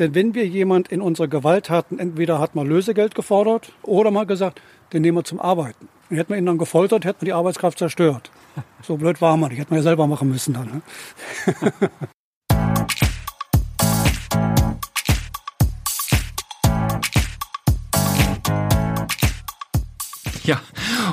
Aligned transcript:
Denn 0.00 0.14
wenn 0.14 0.34
wir 0.34 0.46
jemand 0.46 0.88
in 0.88 1.02
unserer 1.02 1.28
Gewalt 1.28 1.68
hatten, 1.68 1.98
entweder 1.98 2.38
hat 2.38 2.54
man 2.54 2.66
Lösegeld 2.66 3.14
gefordert 3.14 3.70
oder 3.82 4.10
mal 4.10 4.24
gesagt, 4.24 4.62
den 4.94 5.02
nehmen 5.02 5.18
wir 5.18 5.24
zum 5.24 5.38
Arbeiten. 5.38 5.88
Und 6.08 6.16
hätten 6.16 6.32
wir 6.32 6.38
ihn 6.38 6.46
dann 6.46 6.56
gefoltert, 6.56 7.04
hätten 7.04 7.20
wir 7.20 7.26
die 7.26 7.32
Arbeitskraft 7.34 7.78
zerstört. 7.78 8.30
So 8.82 8.96
blöd 8.96 9.20
war 9.20 9.36
man 9.36 9.50
nicht. 9.50 9.58
Hätten 9.58 9.72
wir 9.72 9.76
ja 9.76 9.82
selber 9.82 10.06
machen 10.06 10.30
müssen 10.30 10.54
dann. 10.54 10.66
Ne? 10.66 10.82
Ja, 20.42 20.62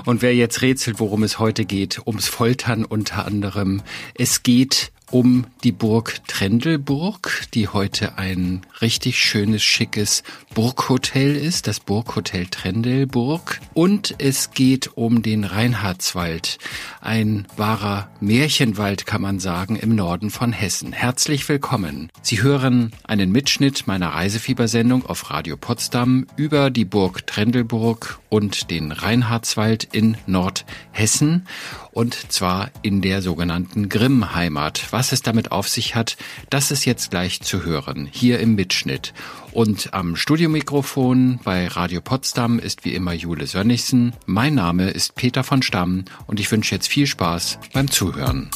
und 0.06 0.22
wer 0.22 0.34
jetzt 0.34 0.62
rätselt, 0.62 1.02
worum 1.02 1.22
es 1.22 1.38
heute 1.38 1.66
geht, 1.66 2.08
ums 2.08 2.28
Foltern 2.28 2.86
unter 2.86 3.26
anderem. 3.26 3.84
Es 4.16 4.42
geht 4.42 4.94
um 5.12 5.46
die 5.64 5.72
Burg 5.72 6.22
Trendelburg, 6.28 7.44
die 7.54 7.68
heute 7.68 8.18
ein 8.18 8.62
richtig 8.82 9.20
schönes, 9.20 9.64
schickes 9.64 10.24
Burghotel 10.54 11.36
ist, 11.36 11.68
das 11.68 11.80
Burghotel 11.80 12.48
Trendelburg. 12.48 13.60
Und 13.74 14.16
es 14.18 14.52
geht 14.52 14.98
um 14.98 15.22
den 15.22 15.44
Reinhardswald, 15.44 16.58
ein 17.02 17.48
wahrer 17.56 18.10
Märchenwald, 18.20 19.06
kann 19.06 19.22
man 19.22 19.40
sagen, 19.40 19.76
im 19.78 19.96
Norden 19.96 20.30
von 20.30 20.52
Hessen. 20.52 20.92
Herzlich 20.92 21.48
willkommen. 21.48 22.10
Sie 22.22 22.42
hören 22.42 22.92
einen 23.04 23.32
Mitschnitt 23.32 23.88
meiner 23.88 24.10
Reisefiebersendung 24.10 25.06
auf 25.06 25.32
Radio 25.32 25.56
Potsdam 25.58 26.28
über 26.36 26.70
die 26.70 26.86
Burg 26.86 27.26
Trendelburg 27.28 28.20
und 28.30 28.70
den 28.72 28.92
Reinhardswald 28.92 29.88
in 29.92 30.18
Nordhessen 30.26 31.48
und 31.92 32.32
zwar 32.32 32.72
in 32.82 33.02
der 33.02 33.22
sogenannten 33.22 33.90
Grimm-Heimat. 33.90 34.88
Was 34.92 35.12
es 35.12 35.22
damit 35.22 35.52
auf 35.52 35.68
sich 35.68 35.96
hat, 35.96 36.18
das 36.50 36.72
ist 36.72 36.86
jetzt 36.86 37.12
gleich 37.12 37.42
zu 37.42 37.64
hören, 37.64 38.08
hier 38.12 38.40
im 38.40 38.56
Mitschnitt. 38.56 39.14
Und 39.52 39.94
am 39.94 40.16
Studiomikrofon 40.16 41.40
bei 41.44 41.68
Radio 41.68 42.02
Potsdam 42.02 42.60
ist 42.60 42.86
wie 42.86 42.94
immer 42.94 43.14
Jule 43.14 43.48
Sönnigsen. 43.48 44.14
Mein 44.26 44.56
Name 44.56 44.90
ist 44.90 45.16
Peter 45.16 45.44
von 45.44 45.62
Stamm 45.62 46.06
und 46.28 46.40
ich 46.40 46.52
wünsche 46.52 46.76
jetzt 46.76 46.88
viel 46.88 47.08
Spaß 47.08 47.60
beim 47.74 47.90
Zuhören. 47.90 48.50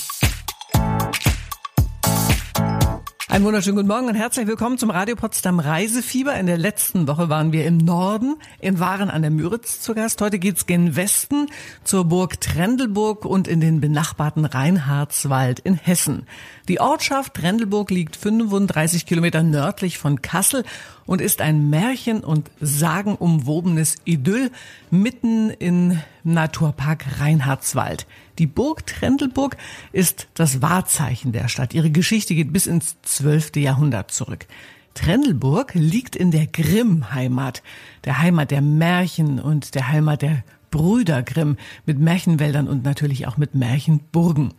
Einen 3.31 3.45
wunderschönen 3.45 3.77
guten 3.77 3.87
Morgen 3.87 4.09
und 4.09 4.15
herzlich 4.15 4.45
willkommen 4.45 4.77
zum 4.77 4.89
Radio 4.89 5.15
Potsdam 5.15 5.61
Reisefieber. 5.61 6.35
In 6.35 6.47
der 6.47 6.57
letzten 6.57 7.07
Woche 7.07 7.29
waren 7.29 7.53
wir 7.53 7.65
im 7.65 7.77
Norden 7.77 8.35
in 8.59 8.81
Waren 8.81 9.09
an 9.09 9.21
der 9.21 9.31
Müritz 9.31 9.79
zu 9.79 9.93
Gast. 9.93 10.21
Heute 10.21 10.37
geht's 10.37 10.65
gen 10.65 10.97
Westen 10.97 11.47
zur 11.85 12.03
Burg 12.03 12.41
Trendelburg 12.41 13.23
und 13.23 13.47
in 13.47 13.61
den 13.61 13.79
benachbarten 13.79 14.43
Reinhardswald 14.43 15.61
in 15.61 15.75
Hessen. 15.75 16.27
Die 16.71 16.79
Ortschaft 16.79 17.33
Trendelburg 17.33 17.91
liegt 17.91 18.15
35 18.15 19.05
Kilometer 19.05 19.43
nördlich 19.43 19.97
von 19.97 20.21
Kassel 20.21 20.63
und 21.05 21.19
ist 21.19 21.41
ein 21.41 21.69
Märchen- 21.69 22.23
und 22.23 22.49
sagenumwobenes 22.61 23.97
Idyll 24.05 24.51
mitten 24.89 25.49
in 25.49 25.99
Naturpark 26.23 27.19
Reinhardswald. 27.19 28.07
Die 28.39 28.47
Burg 28.47 28.87
Trendelburg 28.87 29.57
ist 29.91 30.29
das 30.33 30.61
Wahrzeichen 30.61 31.33
der 31.33 31.49
Stadt. 31.49 31.73
Ihre 31.73 31.91
Geschichte 31.91 32.35
geht 32.35 32.53
bis 32.53 32.67
ins 32.67 32.95
12. 33.01 33.57
Jahrhundert 33.57 34.11
zurück. 34.11 34.45
Trendelburg 34.93 35.73
liegt 35.73 36.15
in 36.15 36.31
der 36.31 36.47
Grimm-Heimat, 36.47 37.63
der 38.05 38.19
Heimat 38.19 38.49
der 38.49 38.61
Märchen 38.61 39.41
und 39.41 39.75
der 39.75 39.89
Heimat 39.89 40.21
der 40.21 40.45
Brüder 40.69 41.21
Grimm 41.21 41.57
mit 41.85 41.99
Märchenwäldern 41.99 42.69
und 42.69 42.85
natürlich 42.85 43.27
auch 43.27 43.35
mit 43.35 43.55
Märchenburgen. 43.55 44.53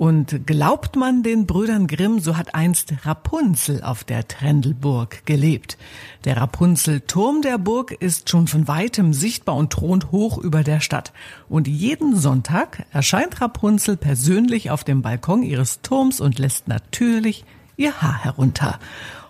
Und 0.00 0.46
glaubt 0.46 0.96
man 0.96 1.22
den 1.22 1.44
Brüdern 1.44 1.86
Grimm, 1.86 2.20
so 2.20 2.38
hat 2.38 2.54
einst 2.54 2.94
Rapunzel 3.04 3.82
auf 3.82 4.02
der 4.02 4.26
Trendelburg 4.26 5.26
gelebt. 5.26 5.76
Der 6.24 6.38
Rapunzelturm 6.38 7.42
der 7.42 7.58
Burg 7.58 7.92
ist 7.92 8.30
schon 8.30 8.46
von 8.46 8.66
weitem 8.66 9.12
sichtbar 9.12 9.56
und 9.56 9.74
thront 9.74 10.10
hoch 10.10 10.38
über 10.38 10.64
der 10.64 10.80
Stadt. 10.80 11.12
Und 11.50 11.68
jeden 11.68 12.16
Sonntag 12.16 12.86
erscheint 12.92 13.42
Rapunzel 13.42 13.98
persönlich 13.98 14.70
auf 14.70 14.84
dem 14.84 15.02
Balkon 15.02 15.42
ihres 15.42 15.82
Turms 15.82 16.22
und 16.22 16.38
lässt 16.38 16.66
natürlich 16.66 17.44
ihr 17.76 18.00
Haar 18.00 18.24
herunter. 18.24 18.78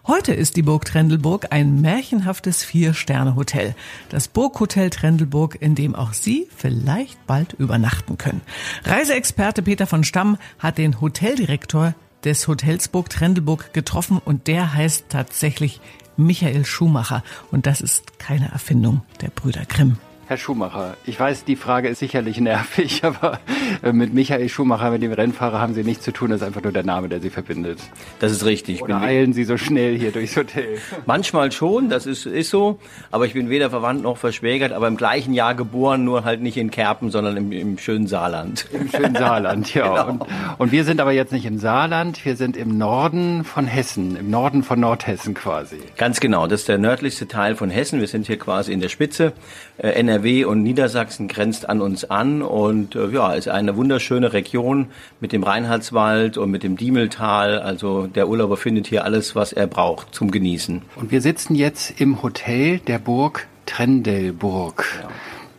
Heute 0.07 0.33
ist 0.33 0.57
die 0.57 0.63
Burg 0.63 0.87
Trendelburg 0.87 1.49
ein 1.51 1.83
märchenhaftes 1.83 2.65
Vier-Sterne-Hotel. 2.65 3.75
Das 4.09 4.29
Burghotel 4.29 4.89
Trendelburg, 4.89 5.59
in 5.61 5.75
dem 5.75 5.95
auch 5.95 6.15
Sie 6.15 6.49
vielleicht 6.57 7.27
bald 7.27 7.53
übernachten 7.53 8.17
können. 8.17 8.41
Reiseexperte 8.85 9.63
Peter 9.63 9.87
von 9.87 10.03
Stamm 10.03 10.39
hat 10.59 10.79
den 10.79 11.03
Hoteldirektor 11.03 11.95
des 12.25 12.49
Hotels 12.49 12.89
Burg 12.89 13.11
Trendelburg 13.11 13.75
getroffen 13.75 14.21
und 14.25 14.47
der 14.47 14.73
heißt 14.73 15.07
tatsächlich 15.11 15.81
Michael 16.17 16.65
Schumacher. 16.65 17.23
Und 17.51 17.67
das 17.67 17.83
ist 17.83 18.19
keine 18.19 18.51
Erfindung 18.51 19.03
der 19.21 19.29
Brüder 19.29 19.67
Grimm. 19.67 19.99
Herr 20.31 20.37
Schumacher, 20.37 20.97
ich 21.07 21.19
weiß, 21.19 21.45
die 21.45 21.57
Frage 21.57 21.89
ist 21.89 21.99
sicherlich 21.99 22.39
nervig, 22.39 23.03
aber 23.05 23.41
äh, 23.83 23.93
mit 23.93 24.15
Michael 24.15 24.49
Schumacher, 24.49 24.93
mit 24.93 25.03
dem 25.03 25.11
Rennfahrer, 25.11 25.61
haben 25.61 25.75
Sie 25.75 25.83
nichts 25.83 26.05
zu 26.05 26.13
tun. 26.13 26.31
Das 26.31 26.41
ist 26.41 26.47
einfach 26.47 26.63
nur 26.63 26.71
der 26.71 26.85
Name, 26.85 27.09
der 27.09 27.19
Sie 27.19 27.31
verbindet. 27.31 27.81
Das 28.21 28.31
ist 28.31 28.45
richtig. 28.45 28.81
Oder 28.81 29.01
eilen 29.01 29.33
Sie 29.33 29.43
so 29.43 29.57
schnell 29.57 29.99
hier 29.99 30.13
durchs 30.13 30.37
Hotel? 30.37 30.79
Manchmal 31.07 31.51
schon, 31.51 31.89
das 31.89 32.07
ist, 32.07 32.27
ist 32.27 32.51
so. 32.51 32.79
Aber 33.11 33.27
ich 33.27 33.33
bin 33.33 33.51
weder 33.51 33.71
verwandt 33.71 34.05
noch 34.05 34.19
verschwägert, 34.19 34.71
aber 34.71 34.87
im 34.87 34.97
gleichen 34.97 35.35
Jahr 35.35 35.57
geboren, 35.57 36.05
nur 36.05 36.23
halt 36.23 36.43
nicht 36.43 36.57
in 36.57 36.71
Kerpen, 36.71 37.11
sondern 37.11 37.37
im, 37.37 37.51
im 37.51 37.77
schönen 37.77 38.07
Saarland. 38.07 38.67
Im 38.73 38.89
schönen 38.89 39.17
Saarland, 39.17 39.75
ja. 39.75 39.89
genau. 39.89 40.11
und, 40.11 40.27
und 40.59 40.71
wir 40.71 40.85
sind 40.85 41.01
aber 41.01 41.11
jetzt 41.11 41.33
nicht 41.33 41.45
im 41.45 41.59
Saarland, 41.59 42.25
wir 42.25 42.37
sind 42.37 42.57
im 42.57 42.79
Norden 42.79 43.43
von 43.43 43.67
Hessen, 43.67 44.15
im 44.15 44.31
Norden 44.31 44.63
von 44.63 44.79
Nordhessen 44.79 45.35
quasi. 45.35 45.81
Ganz 45.97 46.21
genau, 46.21 46.47
das 46.47 46.61
ist 46.61 46.69
der 46.69 46.79
nördlichste 46.79 47.27
Teil 47.27 47.57
von 47.57 47.69
Hessen. 47.69 47.99
Wir 47.99 48.07
sind 48.07 48.29
hier 48.29 48.39
quasi 48.39 48.73
in 48.73 48.79
der 48.79 48.91
Spitze. 48.91 49.33
Äh, 49.83 49.99
NRW 50.21 50.45
und 50.45 50.63
Niedersachsen 50.63 51.29
grenzt 51.29 51.69
an 51.69 51.81
uns 51.81 52.05
an 52.05 52.43
und 52.43 52.95
äh, 52.95 53.09
ja, 53.09 53.33
ist 53.33 53.49
eine 53.49 53.77
wunderschöne 53.77 54.33
Region 54.35 54.89
mit 55.21 55.33
dem 55.33 55.43
Reinhardswald 55.43 56.37
und 56.37 56.51
mit 56.51 56.63
dem 56.63 56.77
Diemeltal. 56.77 57.59
Also 57.59 58.07
der 58.07 58.29
Urlauber 58.29 58.59
findet 58.59 58.87
hier 58.87 59.05
alles, 59.05 59.35
was 59.35 59.53
er 59.53 59.67
braucht 59.67 60.15
zum 60.15 60.31
Genießen. 60.31 60.83
Und 60.97 61.11
wir 61.11 61.23
sitzen 61.23 61.55
jetzt 61.55 62.01
im 62.01 62.23
Hotel 62.23 62.79
der 62.81 62.99
Burg 62.99 63.47
Trendelburg. 63.65 64.85
Ja. 65.03 65.09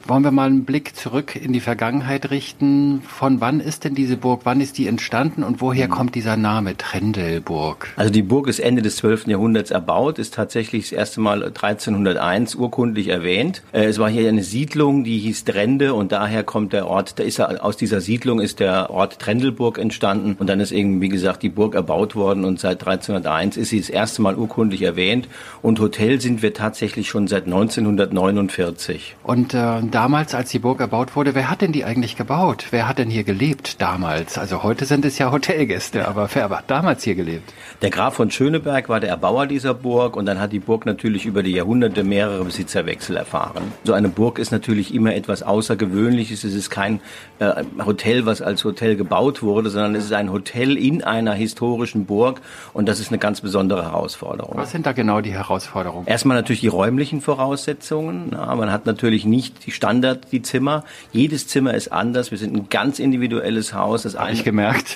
Wollen 0.07 0.23
wir 0.23 0.31
mal 0.31 0.47
einen 0.47 0.65
Blick 0.65 0.95
zurück 0.95 1.35
in 1.35 1.53
die 1.53 1.59
Vergangenheit 1.59 2.31
richten? 2.31 3.01
Von 3.01 3.39
wann 3.39 3.59
ist 3.59 3.83
denn 3.83 3.95
diese 3.95 4.17
Burg? 4.17 4.41
Wann 4.43 4.59
ist 4.59 4.77
die 4.77 4.87
entstanden 4.87 5.43
und 5.43 5.61
woher 5.61 5.87
mhm. 5.87 5.91
kommt 5.91 6.15
dieser 6.15 6.37
Name 6.37 6.75
Trendelburg? 6.75 7.89
Also 7.95 8.11
die 8.11 8.23
Burg 8.23 8.47
ist 8.47 8.59
Ende 8.59 8.81
des 8.81 8.97
12. 8.97 9.27
Jahrhunderts 9.27 9.71
erbaut, 9.71 10.19
ist 10.19 10.33
tatsächlich 10.33 10.89
das 10.89 10.91
erste 10.91 11.21
Mal 11.21 11.43
1301 11.43 12.55
urkundlich 12.55 13.09
erwähnt. 13.09 13.61
Äh, 13.71 13.85
es 13.85 13.99
war 13.99 14.09
hier 14.09 14.27
eine 14.27 14.43
Siedlung, 14.43 15.03
die 15.03 15.19
hieß 15.19 15.43
Drende 15.43 15.93
und 15.93 16.11
daher 16.11 16.43
kommt 16.43 16.73
der 16.73 16.87
Ort, 16.87 17.19
da 17.19 17.23
ist 17.23 17.39
er, 17.39 17.63
aus 17.63 17.77
dieser 17.77 18.01
Siedlung 18.01 18.39
ist 18.39 18.59
der 18.59 18.89
Ort 18.89 19.19
Trendelburg 19.19 19.77
entstanden 19.77 20.35
und 20.39 20.47
dann 20.47 20.59
ist 20.59 20.71
eben, 20.71 21.01
wie 21.01 21.09
gesagt, 21.09 21.43
die 21.43 21.49
Burg 21.49 21.75
erbaut 21.75 22.15
worden 22.15 22.43
und 22.43 22.59
seit 22.59 22.81
1301 22.81 23.57
ist 23.57 23.69
sie 23.69 23.79
das 23.79 23.89
erste 23.89 24.21
Mal 24.21 24.35
urkundlich 24.35 24.81
erwähnt 24.81 25.27
und 25.61 25.79
Hotel 25.79 26.19
sind 26.19 26.41
wir 26.41 26.53
tatsächlich 26.53 27.07
schon 27.07 27.27
seit 27.27 27.45
1949. 27.45 29.15
Und 29.23 29.53
äh, 29.53 29.81
damals, 29.91 30.33
als 30.33 30.49
die 30.49 30.59
Burg 30.59 30.79
erbaut 30.79 31.15
wurde, 31.15 31.35
wer 31.35 31.49
hat 31.49 31.61
denn 31.61 31.71
die 31.71 31.85
eigentlich 31.85 32.15
gebaut? 32.15 32.67
Wer 32.71 32.87
hat 32.87 32.97
denn 32.97 33.09
hier 33.09 33.23
gelebt 33.23 33.81
damals? 33.81 34.37
Also 34.37 34.63
heute 34.63 34.85
sind 34.85 35.05
es 35.05 35.17
ja 35.17 35.31
Hotelgäste, 35.31 36.07
aber 36.07 36.29
wer 36.33 36.49
hat 36.49 36.69
damals 36.71 37.03
hier 37.03 37.15
gelebt? 37.15 37.53
Der 37.81 37.89
Graf 37.89 38.15
von 38.15 38.31
Schöneberg 38.31 38.89
war 38.89 38.99
der 38.99 39.09
Erbauer 39.09 39.47
dieser 39.47 39.73
Burg 39.73 40.15
und 40.15 40.25
dann 40.25 40.39
hat 40.39 40.51
die 40.51 40.59
Burg 40.59 40.85
natürlich 40.85 41.25
über 41.25 41.43
die 41.43 41.51
Jahrhunderte 41.51 42.03
mehrere 42.03 42.43
Besitzerwechsel 42.43 43.17
erfahren. 43.17 43.71
So 43.83 43.93
eine 43.93 44.09
Burg 44.09 44.39
ist 44.39 44.51
natürlich 44.51 44.93
immer 44.93 45.13
etwas 45.13 45.43
Außergewöhnliches. 45.43 46.43
Es 46.43 46.53
ist 46.53 46.69
kein 46.69 47.01
äh, 47.39 47.63
Hotel, 47.85 48.25
was 48.25 48.41
als 48.41 48.63
Hotel 48.63 48.95
gebaut 48.95 49.43
wurde, 49.43 49.69
sondern 49.69 49.95
es 49.95 50.05
ist 50.05 50.13
ein 50.13 50.31
Hotel 50.31 50.77
in 50.77 51.03
einer 51.03 51.33
historischen 51.33 52.05
Burg 52.05 52.41
und 52.73 52.87
das 52.87 52.99
ist 52.99 53.09
eine 53.09 53.19
ganz 53.19 53.41
besondere 53.41 53.83
Herausforderung. 53.83 54.57
Was 54.57 54.71
sind 54.71 54.85
da 54.85 54.91
genau 54.91 55.21
die 55.21 55.33
Herausforderungen? 55.33 56.07
Erstmal 56.07 56.37
natürlich 56.37 56.61
die 56.61 56.67
räumlichen 56.67 57.21
Voraussetzungen. 57.21 58.29
Ja, 58.31 58.55
man 58.55 58.71
hat 58.71 58.85
natürlich 58.85 59.25
nicht 59.25 59.65
die 59.65 59.71
Standard, 59.81 60.31
die 60.31 60.43
Zimmer. 60.43 60.83
Jedes 61.11 61.47
Zimmer 61.47 61.73
ist 61.73 61.91
anders. 61.91 62.29
Wir 62.29 62.37
sind 62.37 62.55
ein 62.55 62.69
ganz 62.69 62.99
individuelles 62.99 63.73
Haus. 63.73 64.03
Das 64.03 64.15
eine, 64.15 64.33
ich 64.33 64.43
gemerkt. 64.43 64.95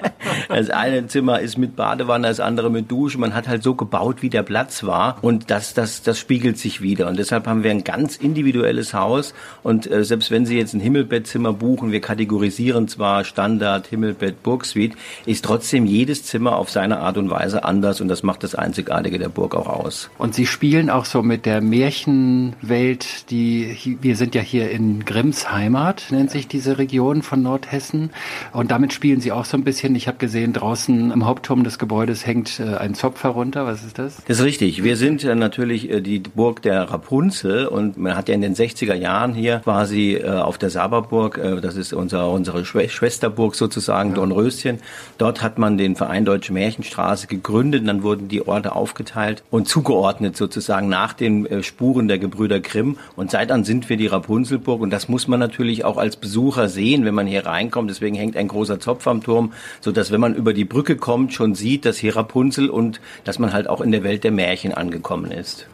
das 0.50 0.68
eine 0.68 1.06
Zimmer 1.06 1.40
ist 1.40 1.56
mit 1.56 1.74
Badewanne, 1.74 2.28
das 2.28 2.38
andere 2.38 2.70
mit 2.70 2.90
Dusche. 2.90 3.16
Man 3.16 3.32
hat 3.32 3.48
halt 3.48 3.62
so 3.62 3.74
gebaut, 3.74 4.20
wie 4.20 4.28
der 4.28 4.42
Platz 4.42 4.84
war. 4.84 5.16
Und 5.22 5.50
das, 5.50 5.72
das, 5.72 6.02
das 6.02 6.18
spiegelt 6.18 6.58
sich 6.58 6.82
wieder. 6.82 7.08
Und 7.08 7.18
deshalb 7.18 7.46
haben 7.46 7.62
wir 7.62 7.70
ein 7.70 7.82
ganz 7.82 8.16
individuelles 8.16 8.92
Haus. 8.92 9.32
Und 9.62 9.90
äh, 9.90 10.04
selbst 10.04 10.30
wenn 10.30 10.44
Sie 10.44 10.58
jetzt 10.58 10.74
ein 10.74 10.80
Himmelbettzimmer 10.80 11.54
buchen, 11.54 11.90
wir 11.90 12.02
kategorisieren 12.02 12.88
zwar 12.88 13.24
Standard, 13.24 13.86
Himmelbett, 13.86 14.42
Burgsuite, 14.42 14.98
ist 15.24 15.46
trotzdem 15.46 15.86
jedes 15.86 16.24
Zimmer 16.24 16.56
auf 16.56 16.68
seine 16.68 16.98
Art 16.98 17.16
und 17.16 17.30
Weise 17.30 17.64
anders. 17.64 18.02
Und 18.02 18.08
das 18.08 18.22
macht 18.22 18.42
das 18.42 18.54
Einzigartige 18.54 19.18
der 19.18 19.30
Burg 19.30 19.54
auch 19.54 19.66
aus. 19.66 20.10
Und 20.18 20.34
Sie 20.34 20.44
spielen 20.44 20.90
auch 20.90 21.06
so 21.06 21.22
mit 21.22 21.46
der 21.46 21.62
Märchenwelt, 21.62 23.30
die 23.30 23.96
wir 24.02 24.14
sind 24.14 24.25
sind 24.26 24.34
ja 24.34 24.42
hier 24.42 24.72
in 24.72 25.04
Grimms 25.04 25.52
Heimat, 25.52 26.06
nennt 26.10 26.32
sich 26.32 26.48
diese 26.48 26.78
Region 26.78 27.22
von 27.22 27.42
Nordhessen. 27.42 28.10
Und 28.52 28.72
damit 28.72 28.92
spielen 28.92 29.20
Sie 29.20 29.30
auch 29.30 29.44
so 29.44 29.56
ein 29.56 29.62
bisschen. 29.62 29.94
Ich 29.94 30.08
habe 30.08 30.18
gesehen, 30.18 30.52
draußen 30.52 31.12
am 31.12 31.26
Hauptturm 31.26 31.62
des 31.62 31.78
Gebäudes 31.78 32.26
hängt 32.26 32.58
äh, 32.58 32.74
ein 32.74 32.96
Zopf 32.96 33.22
herunter. 33.22 33.66
Was 33.66 33.84
ist 33.84 34.00
das? 34.00 34.16
Das 34.26 34.40
ist 34.40 34.44
richtig. 34.44 34.82
Wir 34.82 34.96
sind 34.96 35.22
äh, 35.22 35.36
natürlich 35.36 35.88
äh, 35.88 36.00
die 36.00 36.18
Burg 36.18 36.60
der 36.62 36.90
Rapunzel 36.90 37.68
und 37.68 37.98
man 37.98 38.16
hat 38.16 38.28
ja 38.28 38.34
in 38.34 38.40
den 38.40 38.56
60er 38.56 38.94
Jahren 38.94 39.32
hier 39.32 39.60
quasi 39.60 40.20
auf 40.26 40.58
der 40.58 40.70
Saberburg, 40.70 41.40
das 41.62 41.76
ist 41.76 41.92
unser, 41.92 42.30
unsere 42.30 42.64
Schwesterburg 42.64 43.54
sozusagen, 43.54 44.10
ja. 44.10 44.14
Dornröschen, 44.16 44.78
dort 45.18 45.42
hat 45.42 45.58
man 45.58 45.78
den 45.78 45.94
Verein 45.94 46.24
Deutsche 46.24 46.52
Märchenstraße 46.52 47.26
gegründet 47.26 47.86
dann 47.86 48.02
wurden 48.02 48.28
die 48.28 48.46
Orte 48.46 48.74
aufgeteilt 48.74 49.44
und 49.50 49.68
zugeordnet 49.68 50.36
sozusagen 50.36 50.88
nach 50.88 51.12
den 51.12 51.62
Spuren 51.62 52.08
der 52.08 52.18
Gebrüder 52.18 52.60
Grimm 52.60 52.98
und 53.14 53.30
seit 53.30 53.50
dann 53.50 53.64
sind 53.64 53.88
wir 53.88 53.96
die 53.96 54.06
Rapunzelburg 54.16 54.80
und 54.80 54.90
das 54.90 55.08
muss 55.08 55.28
man 55.28 55.40
natürlich 55.40 55.84
auch 55.84 55.96
als 55.96 56.16
Besucher 56.16 56.68
sehen, 56.68 57.04
wenn 57.04 57.14
man 57.14 57.26
hier 57.26 57.46
reinkommt. 57.46 57.90
Deswegen 57.90 58.16
hängt 58.16 58.36
ein 58.36 58.48
großer 58.48 58.80
Zopf 58.80 59.06
am 59.06 59.22
Turm, 59.22 59.52
so 59.80 59.92
dass 59.92 60.10
wenn 60.10 60.20
man 60.20 60.34
über 60.34 60.52
die 60.52 60.64
Brücke 60.64 60.96
kommt, 60.96 61.32
schon 61.32 61.54
sieht, 61.54 61.84
dass 61.84 61.98
hier 61.98 62.16
Rapunzel 62.16 62.70
und 62.70 63.00
dass 63.24 63.38
man 63.38 63.52
halt 63.52 63.68
auch 63.68 63.80
in 63.80 63.92
der 63.92 64.02
Welt 64.02 64.24
der 64.24 64.32
Märchen 64.32 64.72
angekommen 64.72 65.30
ist. 65.30 65.66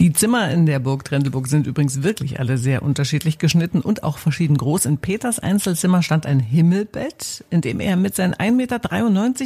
Die 0.00 0.12
Zimmer 0.12 0.50
in 0.50 0.66
der 0.66 0.80
Burg 0.80 1.04
Trendelburg 1.04 1.46
sind 1.46 1.68
übrigens 1.68 2.02
wirklich 2.02 2.40
alle 2.40 2.58
sehr 2.58 2.82
unterschiedlich 2.82 3.38
geschnitten 3.38 3.80
und 3.80 4.02
auch 4.02 4.18
verschieden 4.18 4.56
groß. 4.56 4.86
In 4.86 4.98
Peters 4.98 5.38
Einzelzimmer 5.38 6.02
stand 6.02 6.26
ein 6.26 6.40
Himmelbett, 6.40 7.44
in 7.50 7.60
dem 7.60 7.78
er 7.78 7.94
mit 7.94 8.16
seinen 8.16 8.34
1,93 8.34 8.50
Meter 8.52 8.78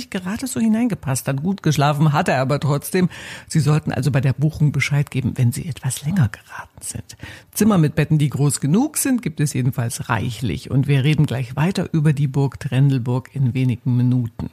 gerade 0.09 0.47
so 0.47 0.59
hineingepasst 0.59 1.29
hat. 1.29 1.43
Gut 1.43 1.63
geschlafen 1.63 2.15
hat 2.15 2.29
er 2.29 2.41
aber 2.41 2.61
trotzdem. 2.61 3.11
Sie 3.47 3.61
sollten 3.61 3.93
also 3.93 4.11
bei 4.11 4.23
der 4.23 4.33
Buchung 4.33 4.73
Bescheid 4.73 5.11
geben, 5.11 5.35
wenn 5.37 5.53
Sie 5.53 5.67
etwas 5.67 6.03
länger 6.07 6.31
geraten 6.31 6.81
sind. 6.81 7.19
Zimmer 7.53 7.77
mit 7.77 7.95
Betten, 7.95 8.17
die 8.17 8.31
groß 8.31 8.61
genug 8.61 8.97
sind, 8.97 9.21
gibt 9.21 9.41
es 9.41 9.53
jedenfalls 9.53 10.09
reichlich. 10.09 10.71
Und 10.71 10.89
wir 10.89 11.05
reden 11.05 11.27
gleich 11.27 11.57
weiter 11.57 11.91
über 11.93 12.15
die 12.15 12.27
Burg 12.27 12.59
Trendelburg 12.59 13.29
in 13.35 13.53
wenigen 13.53 13.99
Minuten. 13.99 14.49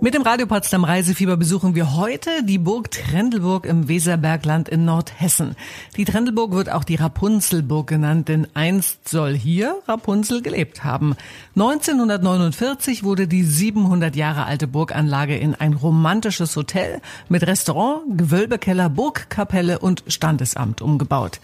Mit 0.00 0.14
dem 0.14 0.22
Radio 0.22 0.46
Potsdam 0.46 0.84
Reisefieber 0.84 1.36
besuchen 1.36 1.74
wir 1.74 1.96
heute 1.96 2.44
die 2.44 2.58
Burg 2.58 2.92
Trendelburg 2.92 3.66
im 3.66 3.88
Weserbergland 3.88 4.68
in 4.68 4.84
Nordhessen. 4.84 5.56
Die 5.96 6.04
Trendelburg 6.04 6.52
wird 6.52 6.70
auch 6.70 6.84
die 6.84 6.94
Rapunzelburg 6.94 7.88
genannt, 7.88 8.28
denn 8.28 8.46
einst 8.54 9.08
soll 9.08 9.34
hier 9.34 9.74
Rapunzel 9.88 10.40
gelebt 10.40 10.84
haben. 10.84 11.16
1949 11.56 13.02
wurde 13.02 13.26
die 13.26 13.42
700 13.42 14.14
Jahre 14.14 14.44
alte 14.46 14.68
Burganlage 14.68 15.36
in 15.36 15.56
ein 15.56 15.72
romantisches 15.72 16.54
Hotel 16.54 17.00
mit 17.28 17.44
Restaurant, 17.44 18.02
Gewölbekeller, 18.16 18.88
Burgkapelle 18.88 19.80
und 19.80 20.04
Standesamt 20.06 20.80
umgebaut. 20.80 21.40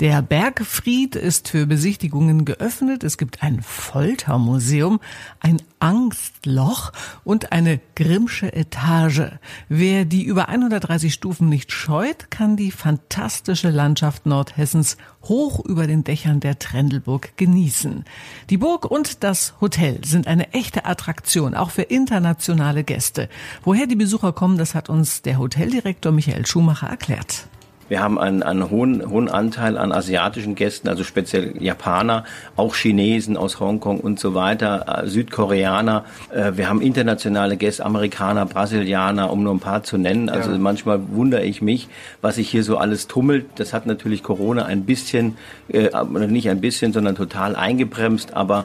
Der 0.00 0.22
Bergfried 0.22 1.14
ist 1.14 1.48
für 1.48 1.66
Besichtigungen 1.66 2.44
geöffnet. 2.44 3.04
Es 3.04 3.16
gibt 3.16 3.44
ein 3.44 3.62
Foltermuseum, 3.62 4.98
ein 5.38 5.62
Angstloch 5.78 6.90
und 7.22 7.52
eine 7.52 7.80
Grimmsche 7.94 8.52
Etage. 8.52 9.30
Wer 9.68 10.04
die 10.04 10.24
über 10.24 10.48
130 10.48 11.14
Stufen 11.14 11.48
nicht 11.48 11.70
scheut, 11.70 12.28
kann 12.32 12.56
die 12.56 12.72
fantastische 12.72 13.70
Landschaft 13.70 14.26
Nordhessens 14.26 14.96
hoch 15.22 15.64
über 15.64 15.86
den 15.86 16.02
Dächern 16.02 16.40
der 16.40 16.58
Trendelburg 16.58 17.36
genießen. 17.36 18.04
Die 18.50 18.56
Burg 18.56 18.90
und 18.90 19.22
das 19.22 19.54
Hotel 19.60 20.04
sind 20.04 20.26
eine 20.26 20.52
echte 20.52 20.86
Attraktion, 20.86 21.54
auch 21.54 21.70
für 21.70 21.82
internationale 21.82 22.82
Gäste. 22.82 23.28
Woher 23.62 23.86
die 23.86 23.94
Besucher 23.94 24.32
kommen, 24.32 24.58
das 24.58 24.74
hat 24.74 24.88
uns 24.88 25.22
der 25.22 25.38
Hoteldirektor 25.38 26.10
Michael 26.10 26.46
Schumacher 26.46 26.88
erklärt. 26.88 27.46
Wir 27.94 28.02
haben 28.02 28.18
einen, 28.18 28.42
einen 28.42 28.70
hohen, 28.70 29.08
hohen 29.08 29.28
Anteil 29.28 29.78
an 29.78 29.92
asiatischen 29.92 30.56
Gästen, 30.56 30.88
also 30.88 31.04
speziell 31.04 31.62
Japaner, 31.62 32.24
auch 32.56 32.74
Chinesen 32.74 33.36
aus 33.36 33.60
Hongkong 33.60 34.00
und 34.00 34.18
so 34.18 34.34
weiter, 34.34 35.04
äh, 35.04 35.06
Südkoreaner. 35.06 36.04
Äh, 36.34 36.56
wir 36.56 36.68
haben 36.68 36.80
internationale 36.80 37.56
Gäste, 37.56 37.86
Amerikaner, 37.86 38.46
Brasilianer, 38.46 39.30
um 39.30 39.44
nur 39.44 39.54
ein 39.54 39.60
paar 39.60 39.84
zu 39.84 39.96
nennen. 39.96 40.28
Also 40.28 40.50
ja. 40.50 40.58
manchmal 40.58 41.02
wundere 41.12 41.44
ich 41.44 41.62
mich, 41.62 41.86
was 42.20 42.34
sich 42.34 42.50
hier 42.50 42.64
so 42.64 42.78
alles 42.78 43.06
tummelt. 43.06 43.46
Das 43.58 43.72
hat 43.72 43.86
natürlich 43.86 44.24
Corona 44.24 44.64
ein 44.64 44.86
bisschen, 44.86 45.36
äh, 45.68 45.90
nicht 46.26 46.50
ein 46.50 46.60
bisschen, 46.60 46.92
sondern 46.92 47.14
total 47.14 47.54
eingebremst. 47.54 48.34
Aber 48.34 48.64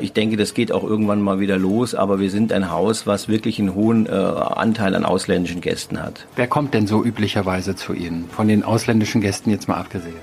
ich 0.00 0.12
denke, 0.12 0.36
das 0.36 0.54
geht 0.54 0.70
auch 0.70 0.84
irgendwann 0.84 1.20
mal 1.20 1.40
wieder 1.40 1.58
los. 1.58 1.94
Aber 1.94 2.20
wir 2.20 2.30
sind 2.30 2.52
ein 2.52 2.70
Haus, 2.70 3.06
was 3.06 3.28
wirklich 3.28 3.58
einen 3.58 3.74
hohen 3.74 4.06
äh, 4.06 4.10
Anteil 4.10 4.94
an 4.94 5.04
ausländischen 5.04 5.60
Gästen 5.60 6.00
hat. 6.00 6.26
Wer 6.36 6.46
kommt 6.46 6.74
denn 6.74 6.86
so 6.86 7.04
üblicherweise 7.04 7.74
zu 7.74 7.92
Ihnen? 7.92 8.28
Von 8.30 8.48
den 8.48 8.62
ausländischen 8.62 9.20
Gästen 9.20 9.50
jetzt 9.50 9.68
mal 9.68 9.76
abgesehen. 9.76 10.14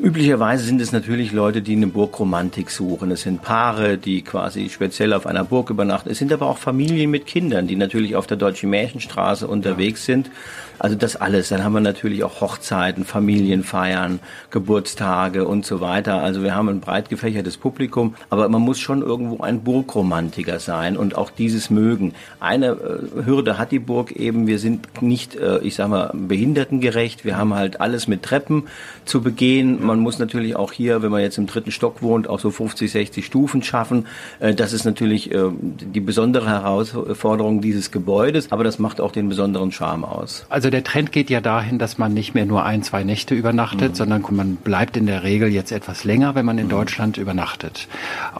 Üblicherweise 0.00 0.64
sind 0.64 0.80
es 0.80 0.90
natürlich 0.90 1.30
Leute, 1.30 1.62
die 1.62 1.76
eine 1.76 1.86
Burgromantik 1.86 2.68
suchen. 2.70 3.12
Es 3.12 3.22
sind 3.22 3.42
Paare, 3.42 3.96
die 3.96 4.22
quasi 4.22 4.68
speziell 4.68 5.12
auf 5.12 5.24
einer 5.24 5.44
Burg 5.44 5.70
übernachten. 5.70 6.10
Es 6.10 6.18
sind 6.18 6.32
aber 6.32 6.46
auch 6.46 6.58
Familien 6.58 7.12
mit 7.12 7.26
Kindern, 7.26 7.68
die 7.68 7.76
natürlich 7.76 8.16
auf 8.16 8.26
der 8.26 8.36
Deutschen 8.36 8.70
Märchenstraße 8.70 9.46
unterwegs 9.46 10.04
sind 10.04 10.30
also 10.78 10.96
das 10.96 11.16
alles. 11.16 11.48
Dann 11.48 11.64
haben 11.64 11.72
wir 11.72 11.80
natürlich 11.80 12.24
auch 12.24 12.40
Hochzeiten, 12.40 13.04
Familienfeiern, 13.04 14.20
Geburtstage 14.50 15.46
und 15.46 15.64
so 15.64 15.80
weiter. 15.80 16.22
Also 16.22 16.42
wir 16.42 16.54
haben 16.54 16.68
ein 16.68 16.80
breit 16.80 17.08
gefächertes 17.08 17.56
Publikum, 17.56 18.14
aber 18.30 18.48
man 18.48 18.62
muss 18.62 18.80
schon 18.80 19.02
irgendwo 19.02 19.42
ein 19.42 19.62
Burgromantiker 19.62 20.58
sein 20.58 20.96
und 20.96 21.16
auch 21.16 21.30
dieses 21.30 21.70
mögen. 21.70 22.14
Eine 22.40 22.68
äh, 22.68 23.24
Hürde 23.24 23.58
hat 23.58 23.72
die 23.72 23.78
Burg 23.78 24.12
eben, 24.12 24.46
wir 24.46 24.58
sind 24.58 25.02
nicht, 25.02 25.36
äh, 25.36 25.58
ich 25.58 25.74
sag 25.74 25.88
mal, 25.88 26.10
behindertengerecht. 26.14 27.24
Wir 27.24 27.36
haben 27.36 27.54
halt 27.54 27.80
alles 27.80 28.08
mit 28.08 28.22
Treppen 28.22 28.64
zu 29.04 29.22
begehen. 29.22 29.84
Man 29.84 30.00
muss 30.00 30.18
natürlich 30.18 30.56
auch 30.56 30.72
hier, 30.72 31.02
wenn 31.02 31.10
man 31.10 31.20
jetzt 31.20 31.38
im 31.38 31.46
dritten 31.46 31.70
Stock 31.70 32.02
wohnt, 32.02 32.28
auch 32.28 32.40
so 32.40 32.50
50, 32.50 32.90
60 32.90 33.26
Stufen 33.26 33.62
schaffen. 33.62 34.06
Äh, 34.40 34.54
das 34.54 34.72
ist 34.72 34.84
natürlich 34.84 35.30
die 35.34 36.00
besondere 36.00 36.48
Herausforderung 36.48 37.60
dieses 37.60 37.90
Gebäudes, 37.90 38.52
aber 38.52 38.64
das 38.64 38.78
macht 38.78 39.00
auch 39.00 39.12
den 39.12 39.28
besonderen 39.28 39.72
Charme 39.72 40.04
aus. 40.04 40.46
Also 40.48 40.63
der 40.70 40.84
Trend 40.84 41.12
geht 41.12 41.30
ja 41.30 41.40
dahin, 41.40 41.78
dass 41.78 41.98
man 41.98 42.14
nicht 42.14 42.34
mehr 42.34 42.46
nur 42.46 42.64
ein, 42.64 42.82
zwei 42.82 43.04
Nächte 43.04 43.34
übernachtet, 43.34 43.92
mhm. 43.92 43.94
sondern 43.94 44.24
man 44.30 44.56
bleibt 44.56 44.96
in 44.96 45.06
der 45.06 45.22
Regel 45.22 45.48
jetzt 45.48 45.72
etwas 45.72 46.04
länger, 46.04 46.34
wenn 46.34 46.44
man 46.44 46.58
in 46.58 46.66
mhm. 46.66 46.70
Deutschland 46.70 47.16
übernachtet. 47.16 47.88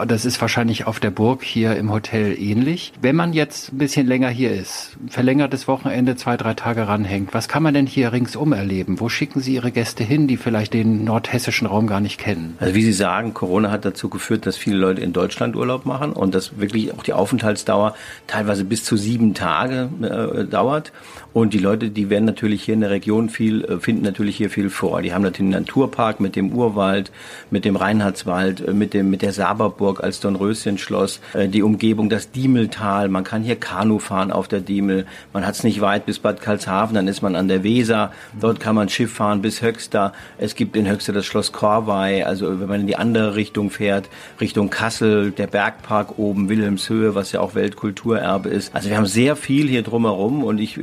Das 0.06 0.24
ist 0.24 0.40
wahrscheinlich 0.40 0.86
auf 0.86 1.00
der 1.00 1.10
Burg 1.10 1.42
hier 1.42 1.76
im 1.76 1.90
Hotel 1.90 2.38
ähnlich. 2.38 2.92
Wenn 3.00 3.16
man 3.16 3.32
jetzt 3.32 3.72
ein 3.72 3.78
bisschen 3.78 4.06
länger 4.06 4.28
hier 4.28 4.52
ist, 4.52 4.96
verlängertes 5.08 5.68
Wochenende, 5.68 6.16
zwei, 6.16 6.36
drei 6.36 6.54
Tage 6.54 6.88
ranhängt, 6.88 7.34
was 7.34 7.48
kann 7.48 7.62
man 7.62 7.74
denn 7.74 7.86
hier 7.86 8.12
ringsum 8.12 8.52
erleben? 8.52 9.00
Wo 9.00 9.08
schicken 9.08 9.40
Sie 9.40 9.54
Ihre 9.54 9.70
Gäste 9.70 10.04
hin, 10.04 10.26
die 10.26 10.36
vielleicht 10.36 10.74
den 10.74 11.04
nordhessischen 11.04 11.66
Raum 11.66 11.86
gar 11.86 12.00
nicht 12.00 12.18
kennen? 12.18 12.56
Also 12.60 12.74
wie 12.74 12.82
Sie 12.82 12.92
sagen, 12.92 13.34
Corona 13.34 13.70
hat 13.70 13.84
dazu 13.84 14.08
geführt, 14.08 14.46
dass 14.46 14.56
viele 14.56 14.76
Leute 14.76 15.00
in 15.00 15.12
Deutschland 15.12 15.56
Urlaub 15.56 15.86
machen 15.86 16.12
und 16.12 16.34
dass 16.34 16.58
wirklich 16.58 16.92
auch 16.94 17.02
die 17.02 17.12
Aufenthaltsdauer 17.12 17.94
teilweise 18.26 18.64
bis 18.64 18.84
zu 18.84 18.96
sieben 18.96 19.34
Tage 19.34 19.88
äh, 20.02 20.44
dauert. 20.44 20.92
Und 21.34 21.52
die 21.52 21.58
Leute, 21.58 21.90
die 21.90 22.10
werden 22.10 22.26
natürlich 22.26 22.62
hier 22.62 22.74
in 22.74 22.80
der 22.80 22.90
Region 22.90 23.28
viel, 23.28 23.64
äh, 23.64 23.80
finden 23.80 24.04
natürlich 24.04 24.36
hier 24.36 24.50
viel 24.50 24.70
vor. 24.70 25.02
Die 25.02 25.12
haben 25.12 25.22
natürlich 25.22 25.50
den 25.50 25.60
Naturpark 25.60 26.20
mit 26.20 26.36
dem 26.36 26.52
Urwald, 26.52 27.10
mit 27.50 27.64
dem 27.64 27.74
Reinhardswald, 27.74 28.60
äh, 28.68 28.72
mit 28.72 28.94
dem, 28.94 29.10
mit 29.10 29.20
der 29.20 29.32
Saberburg 29.32 30.02
als 30.02 30.20
Dornröschenschloss, 30.20 31.20
äh, 31.32 31.48
die 31.48 31.64
Umgebung, 31.64 32.08
das 32.08 32.30
Diemeltal. 32.30 33.08
Man 33.08 33.24
kann 33.24 33.42
hier 33.42 33.56
Kanu 33.56 33.98
fahren 33.98 34.30
auf 34.30 34.46
der 34.46 34.60
Diemel. 34.60 35.06
Man 35.32 35.44
hat 35.44 35.56
es 35.56 35.64
nicht 35.64 35.80
weit 35.80 36.06
bis 36.06 36.20
Bad 36.20 36.40
Karlshafen, 36.40 36.94
dann 36.94 37.08
ist 37.08 37.20
man 37.20 37.34
an 37.34 37.48
der 37.48 37.64
Weser. 37.64 38.12
Dort 38.40 38.60
kann 38.60 38.76
man 38.76 38.88
Schiff 38.88 39.12
fahren 39.12 39.42
bis 39.42 39.60
Höxter. 39.60 40.12
Es 40.38 40.54
gibt 40.54 40.76
in 40.76 40.88
Höxter 40.88 41.12
das 41.12 41.26
Schloss 41.26 41.50
Korvey. 41.50 42.22
Also 42.22 42.60
wenn 42.60 42.68
man 42.68 42.82
in 42.82 42.86
die 42.86 42.96
andere 42.96 43.34
Richtung 43.34 43.70
fährt, 43.70 44.08
Richtung 44.40 44.70
Kassel, 44.70 45.32
der 45.32 45.48
Bergpark 45.48 46.16
oben, 46.16 46.48
Wilhelmshöhe, 46.48 47.16
was 47.16 47.32
ja 47.32 47.40
auch 47.40 47.56
Weltkulturerbe 47.56 48.50
ist. 48.50 48.72
Also 48.72 48.88
wir 48.88 48.96
haben 48.96 49.06
sehr 49.06 49.34
viel 49.34 49.66
hier 49.66 49.82
drumherum 49.82 50.44
und 50.44 50.58
ich 50.58 50.78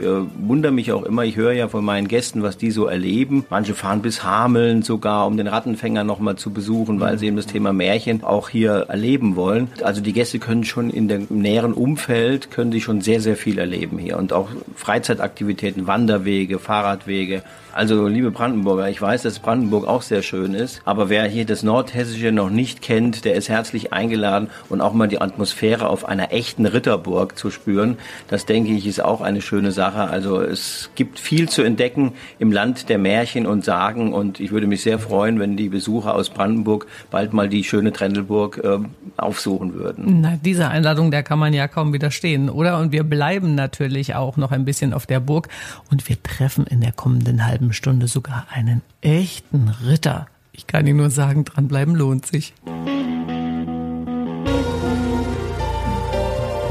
wundere 0.47 0.71
mich 0.71 0.91
auch 0.91 1.03
immer, 1.03 1.23
ich 1.23 1.35
höre 1.35 1.53
ja 1.53 1.67
von 1.67 1.83
meinen 1.83 2.07
Gästen, 2.07 2.43
was 2.43 2.57
die 2.57 2.71
so 2.71 2.85
erleben. 2.85 3.45
Manche 3.49 3.73
fahren 3.73 4.01
bis 4.01 4.23
Hameln 4.23 4.81
sogar, 4.81 5.27
um 5.27 5.37
den 5.37 5.47
Rattenfänger 5.47 6.03
nochmal 6.03 6.35
zu 6.35 6.51
besuchen, 6.51 6.99
weil 6.99 7.17
sie 7.17 7.27
eben 7.27 7.37
das 7.37 7.47
Thema 7.47 7.73
Märchen 7.73 8.23
auch 8.23 8.49
hier 8.49 8.85
erleben 8.89 9.35
wollen. 9.35 9.69
Also 9.83 10.01
die 10.01 10.13
Gäste 10.13 10.39
können 10.39 10.63
schon 10.63 10.89
in 10.89 11.07
dem 11.07 11.27
näheren 11.29 11.73
Umfeld, 11.73 12.51
können 12.51 12.71
sie 12.71 12.81
schon 12.81 13.01
sehr, 13.01 13.21
sehr 13.21 13.37
viel 13.37 13.59
erleben 13.59 13.97
hier. 13.97 14.17
Und 14.17 14.33
auch 14.33 14.49
Freizeitaktivitäten, 14.75 15.87
Wanderwege, 15.87 16.59
Fahrradwege, 16.59 17.43
also, 17.73 18.07
liebe 18.07 18.31
Brandenburger, 18.31 18.89
ich 18.89 19.01
weiß, 19.01 19.21
dass 19.21 19.39
Brandenburg 19.39 19.87
auch 19.87 20.01
sehr 20.01 20.21
schön 20.21 20.53
ist, 20.53 20.81
aber 20.85 21.09
wer 21.09 21.23
hier 21.25 21.45
das 21.45 21.63
Nordhessische 21.63 22.31
noch 22.31 22.49
nicht 22.49 22.81
kennt, 22.81 23.23
der 23.23 23.35
ist 23.35 23.49
herzlich 23.49 23.93
eingeladen 23.93 24.49
und 24.69 24.81
auch 24.81 24.93
mal 24.93 25.07
die 25.07 25.21
Atmosphäre 25.21 25.87
auf 25.87 26.05
einer 26.05 26.33
echten 26.33 26.65
Ritterburg 26.65 27.37
zu 27.37 27.49
spüren. 27.49 27.97
Das 28.27 28.45
denke 28.45 28.71
ich 28.71 28.85
ist 28.85 29.03
auch 29.03 29.21
eine 29.21 29.41
schöne 29.41 29.71
Sache. 29.71 30.01
Also, 30.01 30.41
es 30.41 30.89
gibt 30.95 31.19
viel 31.19 31.47
zu 31.47 31.61
entdecken 31.61 32.13
im 32.39 32.51
Land 32.51 32.89
der 32.89 32.97
Märchen 32.97 33.47
und 33.47 33.63
Sagen 33.63 34.13
und 34.13 34.39
ich 34.39 34.51
würde 34.51 34.67
mich 34.67 34.81
sehr 34.81 34.99
freuen, 34.99 35.39
wenn 35.39 35.55
die 35.55 35.69
Besucher 35.69 36.15
aus 36.15 36.29
Brandenburg 36.29 36.87
bald 37.09 37.33
mal 37.33 37.47
die 37.47 37.63
schöne 37.63 37.93
Trendelburg 37.93 38.61
äh, 38.63 38.79
aufsuchen 39.17 39.73
würden. 39.75 40.21
Na, 40.21 40.37
dieser 40.43 40.69
Einladung, 40.69 41.11
der 41.11 41.23
kann 41.23 41.39
man 41.39 41.53
ja 41.53 41.67
kaum 41.67 41.93
widerstehen, 41.93 42.49
oder? 42.49 42.79
Und 42.79 42.91
wir 42.91 43.03
bleiben 43.03 43.55
natürlich 43.55 44.15
auch 44.15 44.37
noch 44.37 44.51
ein 44.51 44.65
bisschen 44.65 44.93
auf 44.93 45.05
der 45.05 45.19
Burg 45.19 45.47
und 45.89 46.09
wir 46.09 46.21
treffen 46.21 46.65
in 46.67 46.81
der 46.81 46.91
kommenden 46.91 47.45
halben 47.45 47.60
halben 47.61 47.73
Stunde 47.73 48.07
sogar 48.07 48.47
einen 48.49 48.81
echten 49.01 49.67
Ritter. 49.85 50.25
Ich 50.51 50.65
kann 50.65 50.87
Ihnen 50.87 50.97
nur 50.97 51.11
sagen, 51.11 51.45
dranbleiben 51.45 51.95
lohnt 51.95 52.25
sich. 52.25 52.55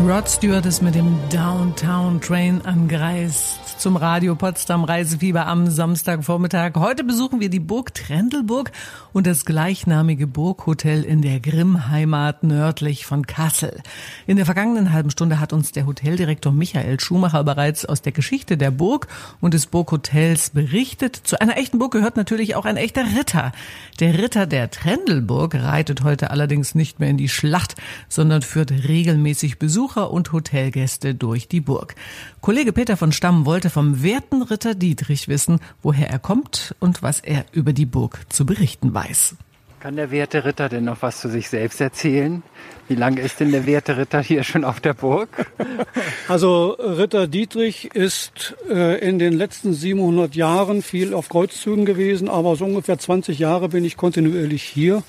Rod 0.07 0.29
Stewart 0.29 0.65
ist 0.65 0.83
mit 0.83 0.95
dem 0.95 1.19
Downtown 1.31 2.21
Train 2.21 2.63
angereist 2.65 3.81
zum 3.81 3.97
Radio 3.97 4.35
Potsdam 4.35 4.85
Reisefieber 4.85 5.47
am 5.47 5.71
Samstagvormittag. 5.71 6.73
Heute 6.77 7.03
besuchen 7.03 7.41
wir 7.41 7.49
die 7.49 7.61
Burg 7.61 7.95
Trendelburg 7.95 8.73
und 9.15 9.27
das 9.27 9.47
gleichnamige 9.47 10.27
Burghotel 10.27 11.03
in 11.03 11.23
der 11.23 11.41
Grimmheimat 11.41 12.43
nördlich 12.43 13.07
von 13.07 13.27
Kassel. 13.27 13.81
In 14.27 14.37
der 14.37 14.45
vergangenen 14.45 14.93
halben 14.93 15.11
Stunde 15.11 15.41
hat 15.41 15.55
uns 15.55 15.73
der 15.73 15.87
Hoteldirektor 15.87 16.53
Michael 16.53 17.01
Schumacher 17.01 17.43
bereits 17.43 17.87
aus 17.87 18.03
der 18.03 18.13
Geschichte 18.13 18.59
der 18.59 18.71
Burg 18.71 19.09
und 19.41 19.55
des 19.55 19.67
Burghotels 19.67 20.51
berichtet. 20.51 21.17
Zu 21.17 21.41
einer 21.41 21.57
echten 21.57 21.79
Burg 21.79 21.93
gehört 21.93 22.17
natürlich 22.19 22.57
auch 22.57 22.67
ein 22.67 22.77
echter 22.77 23.05
Ritter. 23.17 23.53
Der 23.99 24.19
Ritter 24.19 24.47
der 24.47 24.71
Trendelburg 24.71 25.55
reitet 25.55 26.03
heute 26.03 26.31
allerdings 26.31 26.75
nicht 26.75 27.01
mehr 27.01 27.09
in 27.09 27.17
die 27.17 27.31
Schlacht, 27.31 27.77
sondern 28.11 28.43
führt 28.43 28.71
regelmäßig 28.71 29.59
Besuch 29.59 29.90
Besucher 29.91 30.13
und 30.13 30.33
Hotelgäste 30.33 31.15
durch 31.17 31.49
die 31.49 31.61
Burg. 31.61 31.97
Kollege 32.41 32.73
Peter 32.73 32.97
von 32.97 33.11
Stamm 33.11 33.45
wollte 33.45 33.71
vom 33.71 34.05
werten 34.05 34.43
Ritter 34.43 34.77
Dietrich 34.77 35.27
wissen, 35.27 35.59
woher 35.83 36.09
er 36.09 36.21
kommt 36.21 36.77
und 36.79 37.03
was 37.03 37.19
er 37.19 37.45
über 37.53 37.73
die 37.73 37.87
Burg 37.87 38.21
zu 38.29 38.47
berichten 38.47 38.95
weiß. 38.95 39.35
Kann 39.81 39.97
der 39.97 40.13
werte 40.13 40.45
Ritter 40.45 40.69
denn 40.69 40.85
noch 40.85 41.03
was 41.03 41.21
zu 41.21 41.29
sich 41.29 41.49
selbst 41.49 41.81
erzählen? 41.81 42.45
Wie 42.87 42.95
lange 42.95 43.21
ist 43.21 43.41
denn 43.41 43.51
der 43.51 43.67
werte 43.67 43.97
Ritter 43.97 44.21
hier 44.21 44.45
schon 44.45 44.65
auf 44.65 44.79
der 44.81 44.95
Burg? 44.95 45.29
Also 46.29 46.77
Ritter 46.79 47.27
Dietrich 47.27 47.93
ist 47.93 48.55
äh, 48.71 49.01
in 49.01 49.19
den 49.19 49.33
letzten 49.33 49.73
700 49.73 50.37
Jahren 50.37 50.83
viel 50.83 51.15
auf 51.15 51.29
Kreuzzügen 51.29 51.85
gewesen, 51.85 52.29
aber 52.29 52.55
so 52.55 52.65
ungefähr 52.65 52.99
20 52.99 53.41
Jahre 53.41 53.69
bin 53.69 53.85
ich 53.85 53.97
kontinuierlich 53.97 54.63
hier 54.63 55.03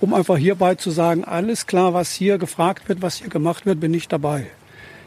um 0.00 0.14
einfach 0.14 0.36
hierbei 0.36 0.74
zu 0.74 0.90
sagen, 0.90 1.24
alles 1.24 1.66
klar, 1.66 1.94
was 1.94 2.12
hier 2.12 2.38
gefragt 2.38 2.88
wird, 2.88 3.02
was 3.02 3.16
hier 3.16 3.28
gemacht 3.28 3.66
wird, 3.66 3.80
bin 3.80 3.94
ich 3.94 4.08
dabei. 4.08 4.46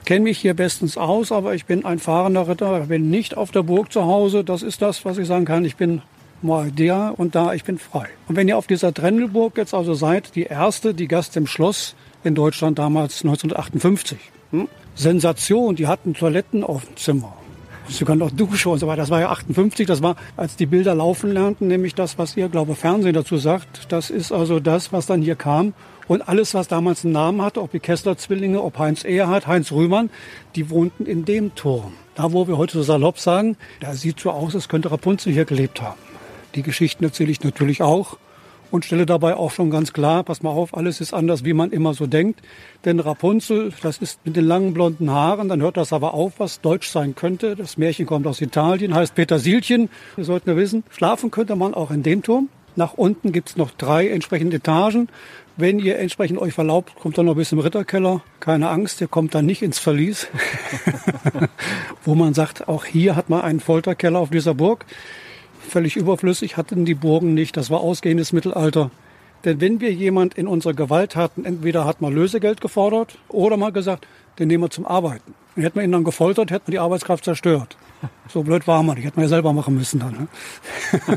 Kenne 0.06 0.22
mich 0.22 0.40
hier 0.40 0.54
bestens 0.54 0.98
aus, 0.98 1.32
aber 1.32 1.56
ich 1.56 1.66
bin 1.66 1.86
ein 1.86 2.00
fahrender 2.00 2.48
Ritter, 2.48 2.80
bin 2.82 3.10
nicht 3.10 3.38
auf 3.38 3.52
der 3.52 3.64
Burg 3.64 3.92
zu 3.92 4.04
Hause. 4.04 4.44
Das 4.44 4.62
ist 4.62 4.82
das, 4.82 5.06
was 5.06 5.18
ich 5.18 5.28
sagen 5.28 5.46
kann. 5.46 5.64
Ich 5.64 5.78
bin 5.78 6.02
mal 6.42 6.72
der 6.72 7.14
und 7.18 7.36
da, 7.36 7.54
ich 7.54 7.64
bin 7.64 7.78
frei. 7.78 8.08
Und 8.28 8.36
wenn 8.36 8.48
ihr 8.48 8.58
auf 8.58 8.68
dieser 8.68 8.94
Trendelburg 8.94 9.58
jetzt 9.58 9.74
also 9.74 9.94
seid, 9.94 10.36
die 10.36 10.44
erste, 10.44 10.94
die 10.94 11.08
Gast 11.08 11.38
im 11.38 11.48
Schloss 11.48 11.96
in 12.24 12.36
Deutschland 12.36 12.80
damals 12.80 13.24
1958. 13.24 14.18
Hm? 14.52 14.68
Sensation, 14.96 15.76
die 15.76 15.88
hatten 15.88 16.14
Toiletten 16.14 16.64
auf 16.64 16.86
dem 16.86 16.98
Zimmer 16.98 17.34
sogar 17.90 18.16
noch 18.16 18.32
Dusche 18.32 18.70
und 18.70 18.80
so 18.80 18.88
weiter. 18.88 19.02
Das 19.02 19.10
war 19.10 19.22
ja 19.22 19.30
58, 19.30 19.88
das 19.88 20.02
war, 20.02 20.16
als 20.38 20.56
die 20.56 20.66
Bilder 20.66 20.96
laufen 20.96 21.32
lernten, 21.32 21.68
nämlich 21.68 21.96
das, 21.96 22.18
was 22.18 22.38
ihr, 22.38 22.50
glaube 22.50 22.76
Fernsehen 22.76 23.14
dazu 23.14 23.38
sagt. 23.38 23.92
Das 23.92 24.10
ist 24.10 24.32
also 24.32 24.60
das, 24.60 24.94
was 24.94 25.06
dann 25.06 25.22
hier 25.22 25.36
kam. 25.36 25.74
Und 26.08 26.28
alles, 26.28 26.54
was 26.54 26.68
damals 26.68 27.06
einen 27.06 27.14
Namen 27.14 27.42
hatte, 27.42 27.62
ob 27.62 27.72
die 27.72 27.80
Kessler-Zwillinge, 27.80 28.62
ob 28.62 28.78
Heinz 28.78 29.06
Ehrhardt, 29.06 29.48
Heinz 29.48 29.72
Rühmann, 29.72 30.10
die 30.56 30.70
wohnten 30.70 31.06
in 31.06 31.26
dem 31.26 31.56
Turm. 31.56 31.94
Da, 32.16 32.34
wo 32.34 32.48
wir 32.48 32.58
heute 32.58 32.74
so 32.74 32.84
salopp 32.84 33.20
sagen, 33.20 33.58
da 33.80 33.94
sieht 33.94 34.20
so 34.20 34.32
aus, 34.32 34.54
als 34.54 34.68
könnte 34.68 34.92
Rapunzel 34.92 35.32
hier 35.34 35.46
gelebt 35.46 35.82
haben. 35.82 36.00
Die 36.56 36.62
Geschichten 36.62 37.04
erzähle 37.04 37.32
ich 37.32 37.44
natürlich 37.44 37.82
auch 37.82 38.18
und 38.74 38.86
stelle 38.86 39.06
dabei 39.06 39.36
auch 39.36 39.52
schon 39.52 39.70
ganz 39.70 39.94
klar, 39.94 40.24
pass 40.24 40.42
mal 40.42 40.50
auf, 40.50 40.76
alles 40.76 41.00
ist 41.00 41.14
anders, 41.14 41.46
wie 41.46 41.54
man 41.54 41.70
immer 41.70 41.94
so 41.94 42.08
denkt. 42.08 42.42
Denn 42.86 43.00
Rapunzel, 43.00 43.72
das 43.84 44.00
ist 44.00 44.26
mit 44.26 44.36
den 44.36 44.46
langen 44.46 44.74
blonden 44.74 45.12
Haaren, 45.12 45.48
dann 45.48 45.62
hört 45.62 45.78
das 45.78 45.94
aber 45.94 46.16
auf, 46.16 46.40
was 46.40 46.60
deutsch 46.60 46.90
sein 46.90 47.14
könnte. 47.14 47.56
Das 47.56 47.78
Märchen 47.78 48.08
kommt 48.08 48.26
aus 48.26 48.42
Italien, 48.42 48.96
heißt 48.96 49.14
Petersilchen. 49.14 49.90
Wir 50.16 50.26
sollten 50.26 50.50
ja 50.50 50.56
wissen, 50.58 50.84
schlafen 50.90 51.30
könnte 51.30 51.56
man 51.56 51.76
auch 51.76 51.92
in 51.92 52.02
dem 52.02 52.24
Turm. 52.24 52.50
Nach 52.76 52.96
unten 52.96 53.32
gibt's 53.32 53.58
noch 53.58 53.70
drei 53.70 54.08
entsprechende 54.10 54.58
Etagen. 54.58 55.08
Wenn 55.56 55.78
ihr 55.78 56.00
entsprechend 56.00 56.40
euch 56.40 56.56
verlaubt, 56.56 56.96
kommt 56.96 57.16
dann 57.20 57.28
noch 57.28 57.36
bis 57.36 57.52
im 57.52 57.60
Ritterkeller. 57.60 58.24
Keine 58.40 58.70
Angst, 58.70 59.02
ihr 59.02 59.08
kommt 59.08 59.36
dann 59.36 59.46
nicht 59.46 59.62
ins 59.62 59.78
Verlies. 59.78 60.26
Wo 62.04 62.16
man 62.16 62.34
sagt, 62.34 62.68
auch 62.68 62.86
hier 62.86 63.16
hat 63.16 63.30
man 63.30 63.42
einen 63.42 63.60
Folterkeller 63.60 64.18
auf 64.18 64.32
dieser 64.32 64.56
Burg 64.56 64.88
völlig 65.68 65.96
überflüssig, 65.96 66.58
hatten 66.58 66.86
die 66.86 66.94
Burgen 66.94 67.34
nicht. 67.34 67.58
Das 67.58 67.70
war 67.70 67.82
ausgehendes 67.82 68.34
Mittelalter. 68.34 68.92
Denn 69.46 69.60
wenn 69.60 69.82
wir 69.82 69.92
jemand 69.92 70.36
in 70.36 70.48
unserer 70.48 70.74
Gewalt 70.74 71.16
hatten, 71.16 71.44
entweder 71.44 71.86
hat 71.86 72.02
man 72.02 72.14
Lösegeld 72.14 72.62
gefordert 72.62 73.18
oder 73.28 73.58
mal 73.58 73.72
gesagt, 73.72 74.08
den 74.40 74.48
nehmen 74.48 74.64
wir 74.64 74.70
zum 74.70 74.86
Arbeiten. 74.86 75.34
Und 75.56 75.64
hätten 75.64 75.76
wir 75.76 75.84
ihn 75.84 75.92
dann 75.92 76.04
gefoltert, 76.04 76.50
hätten 76.50 76.68
wir 76.68 76.74
die 76.74 76.80
Arbeitskraft 76.80 77.24
zerstört. 77.26 77.78
So 78.28 78.44
blöd 78.44 78.68
war 78.68 78.84
man 78.84 78.96
nicht. 78.96 79.06
Hätten 79.06 79.18
wir 79.18 79.24
ja 79.24 79.30
selber 79.30 79.54
machen 79.54 79.76
müssen 79.76 80.00
dann. 80.00 80.12
Ne? 80.12 80.28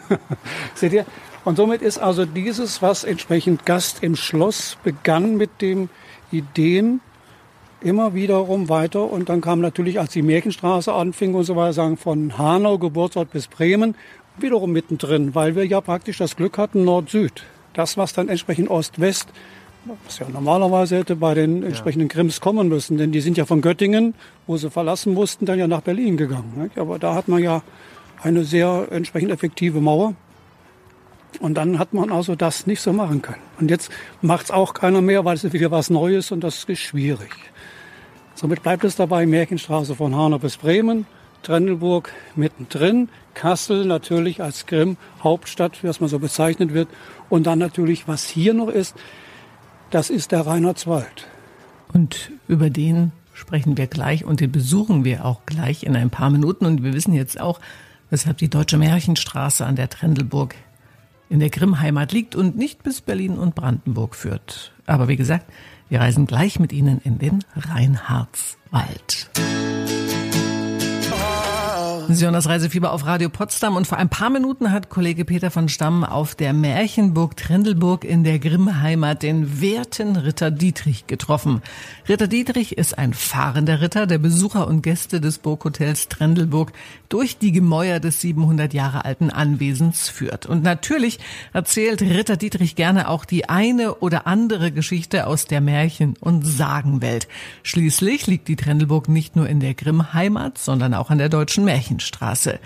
Seht 0.74 0.92
ihr? 0.92 1.04
Und 1.44 1.56
somit 1.56 1.82
ist 1.82 1.98
also 1.98 2.24
dieses, 2.24 2.80
was 2.80 3.02
entsprechend 3.02 3.66
Gast 3.66 4.04
im 4.04 4.14
Schloss 4.14 4.78
begann 4.84 5.36
mit 5.36 5.60
den 5.60 5.88
Ideen, 6.30 7.00
immer 7.80 8.14
wiederum 8.14 8.68
weiter. 8.68 9.10
Und 9.10 9.28
dann 9.28 9.40
kam 9.40 9.60
natürlich, 9.60 9.98
als 9.98 10.12
die 10.12 10.22
Märchenstraße 10.22 10.92
anfing 10.92 11.34
und 11.34 11.44
so 11.44 11.56
weiter, 11.56 11.72
sagen 11.72 11.96
von 11.96 12.38
Hanau, 12.38 12.78
Geburtsort 12.78 13.30
bis 13.30 13.46
Bremen, 13.48 13.94
wiederum 14.38 14.72
mittendrin, 14.72 15.34
weil 15.34 15.56
wir 15.56 15.66
ja 15.66 15.80
praktisch 15.80 16.18
das 16.18 16.36
Glück 16.36 16.58
hatten 16.58 16.84
Nord-Süd. 16.84 17.42
Das, 17.72 17.96
was 17.96 18.12
dann 18.12 18.28
entsprechend 18.28 18.70
Ost-West, 18.70 19.28
was 20.04 20.18
ja 20.18 20.28
normalerweise 20.28 20.98
hätte 20.98 21.16
bei 21.16 21.34
den 21.34 21.62
entsprechenden 21.62 22.08
Grimms 22.08 22.40
kommen 22.40 22.68
müssen, 22.68 22.98
denn 22.98 23.12
die 23.12 23.20
sind 23.20 23.36
ja 23.36 23.44
von 23.44 23.60
Göttingen, 23.60 24.14
wo 24.46 24.56
sie 24.56 24.70
verlassen 24.70 25.14
mussten, 25.14 25.46
dann 25.46 25.58
ja 25.58 25.66
nach 25.66 25.82
Berlin 25.82 26.16
gegangen. 26.16 26.52
Nicht? 26.56 26.78
Aber 26.78 26.98
da 26.98 27.14
hat 27.14 27.28
man 27.28 27.42
ja 27.42 27.62
eine 28.22 28.44
sehr 28.44 28.88
entsprechend 28.90 29.30
effektive 29.30 29.80
Mauer. 29.80 30.14
Und 31.40 31.54
dann 31.54 31.78
hat 31.78 31.92
man 31.92 32.10
also 32.10 32.34
das 32.34 32.66
nicht 32.66 32.80
so 32.80 32.92
machen 32.92 33.20
können. 33.20 33.42
Und 33.60 33.70
jetzt 33.70 33.90
macht 34.22 34.46
es 34.46 34.50
auch 34.50 34.72
keiner 34.72 35.02
mehr, 35.02 35.24
weil 35.24 35.36
es 35.36 35.52
wieder 35.52 35.70
was 35.70 35.90
Neues 35.90 36.32
und 36.32 36.42
das 36.42 36.64
ist 36.64 36.78
schwierig. 36.78 37.30
Somit 38.34 38.62
bleibt 38.62 38.84
es 38.84 38.96
dabei, 38.96 39.26
Märchenstraße 39.26 39.94
von 39.94 40.14
Hanau 40.14 40.38
bis 40.38 40.56
Bremen, 40.56 41.06
Trendelburg 41.46 42.12
mittendrin, 42.34 43.08
Kassel 43.34 43.84
natürlich 43.84 44.42
als 44.42 44.66
Grimm 44.66 44.96
Hauptstadt, 45.22 45.80
wie 45.80 45.86
das 45.86 46.00
mal 46.00 46.08
so 46.08 46.18
bezeichnet 46.18 46.74
wird. 46.74 46.88
Und 47.28 47.46
dann 47.46 47.60
natürlich, 47.60 48.08
was 48.08 48.26
hier 48.26 48.52
noch 48.52 48.68
ist, 48.68 48.96
das 49.90 50.10
ist 50.10 50.32
der 50.32 50.44
Reinhardswald. 50.44 51.28
Und 51.92 52.32
über 52.48 52.68
den 52.68 53.12
sprechen 53.32 53.76
wir 53.76 53.86
gleich 53.86 54.24
und 54.24 54.40
den 54.40 54.50
besuchen 54.50 55.04
wir 55.04 55.24
auch 55.24 55.46
gleich 55.46 55.84
in 55.84 55.94
ein 55.94 56.10
paar 56.10 56.30
Minuten. 56.30 56.66
Und 56.66 56.82
wir 56.82 56.92
wissen 56.92 57.12
jetzt 57.12 57.40
auch, 57.40 57.60
weshalb 58.10 58.38
die 58.38 58.50
Deutsche 58.50 58.76
Märchenstraße 58.76 59.64
an 59.64 59.76
der 59.76 59.88
Trendelburg 59.88 60.56
in 61.28 61.38
der 61.38 61.50
Grimmheimat 61.50 62.10
liegt 62.10 62.34
und 62.34 62.56
nicht 62.56 62.82
bis 62.82 63.00
Berlin 63.00 63.38
und 63.38 63.54
Brandenburg 63.54 64.16
führt. 64.16 64.72
Aber 64.86 65.06
wie 65.06 65.16
gesagt, 65.16 65.46
wir 65.88 66.00
reisen 66.00 66.26
gleich 66.26 66.58
mit 66.58 66.72
Ihnen 66.72 67.00
in 67.04 67.18
den 67.18 67.44
Reinhardswald. 67.54 69.30
Sie 72.08 72.30
das 72.30 72.48
Reisefieber 72.48 72.92
auf 72.92 73.04
Radio 73.04 73.28
Potsdam 73.28 73.74
und 73.74 73.86
vor 73.86 73.98
ein 73.98 74.08
paar 74.08 74.30
Minuten 74.30 74.70
hat 74.70 74.90
Kollege 74.90 75.24
Peter 75.24 75.50
von 75.50 75.68
Stamm 75.68 76.04
auf 76.04 76.36
der 76.36 76.52
Märchenburg 76.52 77.36
Trendelburg 77.36 78.04
in 78.04 78.22
der 78.22 78.38
Grimmheimat 78.38 79.24
den 79.24 79.60
werten 79.60 80.14
Ritter 80.14 80.52
Dietrich 80.52 81.08
getroffen. 81.08 81.62
Ritter 82.08 82.28
Dietrich 82.28 82.78
ist 82.78 82.96
ein 82.96 83.12
fahrender 83.12 83.80
Ritter, 83.80 84.06
der 84.06 84.18
Besucher 84.18 84.68
und 84.68 84.82
Gäste 84.82 85.20
des 85.20 85.38
Burghotels 85.38 86.08
Trendelburg 86.08 86.72
durch 87.08 87.38
die 87.38 87.52
Gemäuer 87.52 88.00
des 88.00 88.20
700 88.20 88.74
Jahre 88.74 89.04
alten 89.04 89.30
Anwesens 89.30 90.08
führt. 90.08 90.46
Und 90.46 90.62
natürlich 90.62 91.18
erzählt 91.52 92.02
Ritter 92.02 92.36
Dietrich 92.36 92.76
gerne 92.76 93.08
auch 93.08 93.24
die 93.24 93.48
eine 93.48 93.96
oder 93.96 94.26
andere 94.26 94.70
Geschichte 94.70 95.26
aus 95.26 95.46
der 95.46 95.60
Märchen- 95.60 96.16
und 96.20 96.46
Sagenwelt. 96.46 97.26
Schließlich 97.62 98.26
liegt 98.26 98.48
die 98.48 98.56
Trendelburg 98.56 99.08
nicht 99.08 99.36
nur 99.36 99.48
in 99.48 99.60
der 99.60 99.74
Grimmheimat, 99.74 100.58
sondern 100.58 100.94
auch 100.94 101.10
an 101.10 101.18
der 101.18 101.28
deutschen 101.28 101.64
Märchen 101.64 101.86
Märchenstraße. 101.86 102.58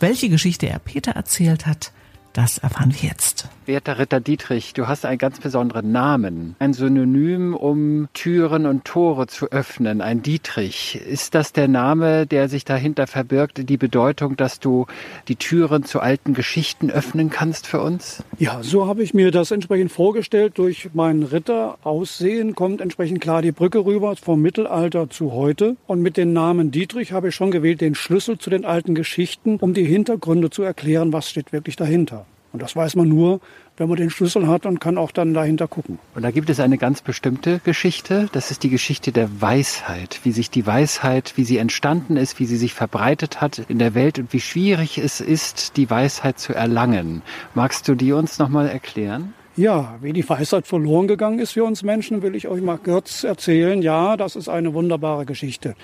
Welche 0.00 0.28
Geschichte 0.28 0.68
er 0.68 0.78
Peter 0.78 1.12
erzählt 1.12 1.66
hat, 1.66 1.92
das 2.32 2.58
erfahren 2.58 2.92
wir 2.92 3.08
jetzt. 3.08 3.48
Werter 3.66 3.98
Ritter 3.98 4.20
Dietrich, 4.20 4.72
du 4.72 4.88
hast 4.88 5.04
einen 5.04 5.18
ganz 5.18 5.40
besonderen 5.40 5.92
Namen. 5.92 6.56
Ein 6.58 6.72
Synonym, 6.72 7.54
um 7.54 8.08
Türen 8.14 8.64
und 8.64 8.84
Tore 8.84 9.26
zu 9.26 9.50
öffnen. 9.50 10.00
Ein 10.00 10.22
Dietrich. 10.22 10.98
Ist 11.06 11.34
das 11.34 11.52
der 11.52 11.68
Name, 11.68 12.26
der 12.26 12.48
sich 12.48 12.64
dahinter 12.64 13.06
verbirgt, 13.06 13.68
die 13.68 13.76
Bedeutung, 13.76 14.36
dass 14.36 14.58
du 14.58 14.86
die 15.28 15.36
Türen 15.36 15.84
zu 15.84 16.00
alten 16.00 16.32
Geschichten 16.32 16.90
öffnen 16.90 17.28
kannst 17.28 17.66
für 17.66 17.82
uns? 17.82 18.22
Ja, 18.38 18.62
so 18.62 18.86
habe 18.86 19.02
ich 19.02 19.12
mir 19.12 19.30
das 19.30 19.50
entsprechend 19.50 19.92
vorgestellt. 19.92 20.56
Durch 20.56 20.90
mein 20.94 21.24
Ritteraussehen 21.24 22.54
kommt 22.54 22.80
entsprechend 22.80 23.20
klar 23.20 23.42
die 23.42 23.52
Brücke 23.52 23.84
rüber 23.84 24.16
vom 24.16 24.40
Mittelalter 24.40 25.10
zu 25.10 25.32
heute. 25.32 25.76
Und 25.86 26.00
mit 26.00 26.16
dem 26.16 26.32
Namen 26.32 26.70
Dietrich 26.70 27.12
habe 27.12 27.28
ich 27.28 27.34
schon 27.34 27.50
gewählt 27.50 27.82
den 27.82 27.94
Schlüssel 27.94 28.38
zu 28.38 28.48
den 28.48 28.64
alten 28.64 28.94
Geschichten, 28.94 29.56
um 29.56 29.74
die 29.74 29.84
Hintergründe 29.84 30.48
zu 30.48 30.62
erklären, 30.62 31.12
was 31.12 31.28
steht 31.28 31.52
wirklich 31.52 31.76
dahinter. 31.76 32.24
Und 32.52 32.62
das 32.62 32.74
weiß 32.74 32.96
man 32.96 33.08
nur, 33.08 33.40
wenn 33.76 33.88
man 33.88 33.96
den 33.96 34.10
Schlüssel 34.10 34.46
hat 34.48 34.66
und 34.66 34.80
kann 34.80 34.98
auch 34.98 35.12
dann 35.12 35.34
dahinter 35.34 35.68
gucken. 35.68 35.98
Und 36.14 36.22
da 36.22 36.30
gibt 36.30 36.50
es 36.50 36.60
eine 36.60 36.78
ganz 36.78 37.02
bestimmte 37.02 37.60
Geschichte. 37.60 38.28
Das 38.32 38.50
ist 38.50 38.62
die 38.62 38.70
Geschichte 38.70 39.12
der 39.12 39.40
Weisheit. 39.40 40.20
Wie 40.24 40.32
sich 40.32 40.50
die 40.50 40.66
Weisheit, 40.66 41.34
wie 41.36 41.44
sie 41.44 41.58
entstanden 41.58 42.16
ist, 42.16 42.40
wie 42.40 42.46
sie 42.46 42.56
sich 42.56 42.74
verbreitet 42.74 43.40
hat 43.40 43.58
in 43.68 43.78
der 43.78 43.94
Welt 43.94 44.18
und 44.18 44.32
wie 44.32 44.40
schwierig 44.40 44.98
es 44.98 45.20
ist, 45.20 45.76
die 45.76 45.90
Weisheit 45.90 46.38
zu 46.38 46.54
erlangen. 46.54 47.22
Magst 47.54 47.86
du 47.86 47.94
die 47.94 48.12
uns 48.12 48.38
nochmal 48.38 48.68
erklären? 48.68 49.34
Ja, 49.56 49.96
wie 50.00 50.12
die 50.12 50.28
Weisheit 50.28 50.66
verloren 50.66 51.08
gegangen 51.08 51.40
ist 51.40 51.52
für 51.52 51.64
uns 51.64 51.82
Menschen, 51.82 52.22
will 52.22 52.36
ich 52.36 52.46
euch 52.48 52.62
mal 52.62 52.78
kurz 52.78 53.24
erzählen. 53.24 53.82
Ja, 53.82 54.16
das 54.16 54.36
ist 54.36 54.48
eine 54.48 54.72
wunderbare 54.72 55.26
Geschichte. 55.26 55.74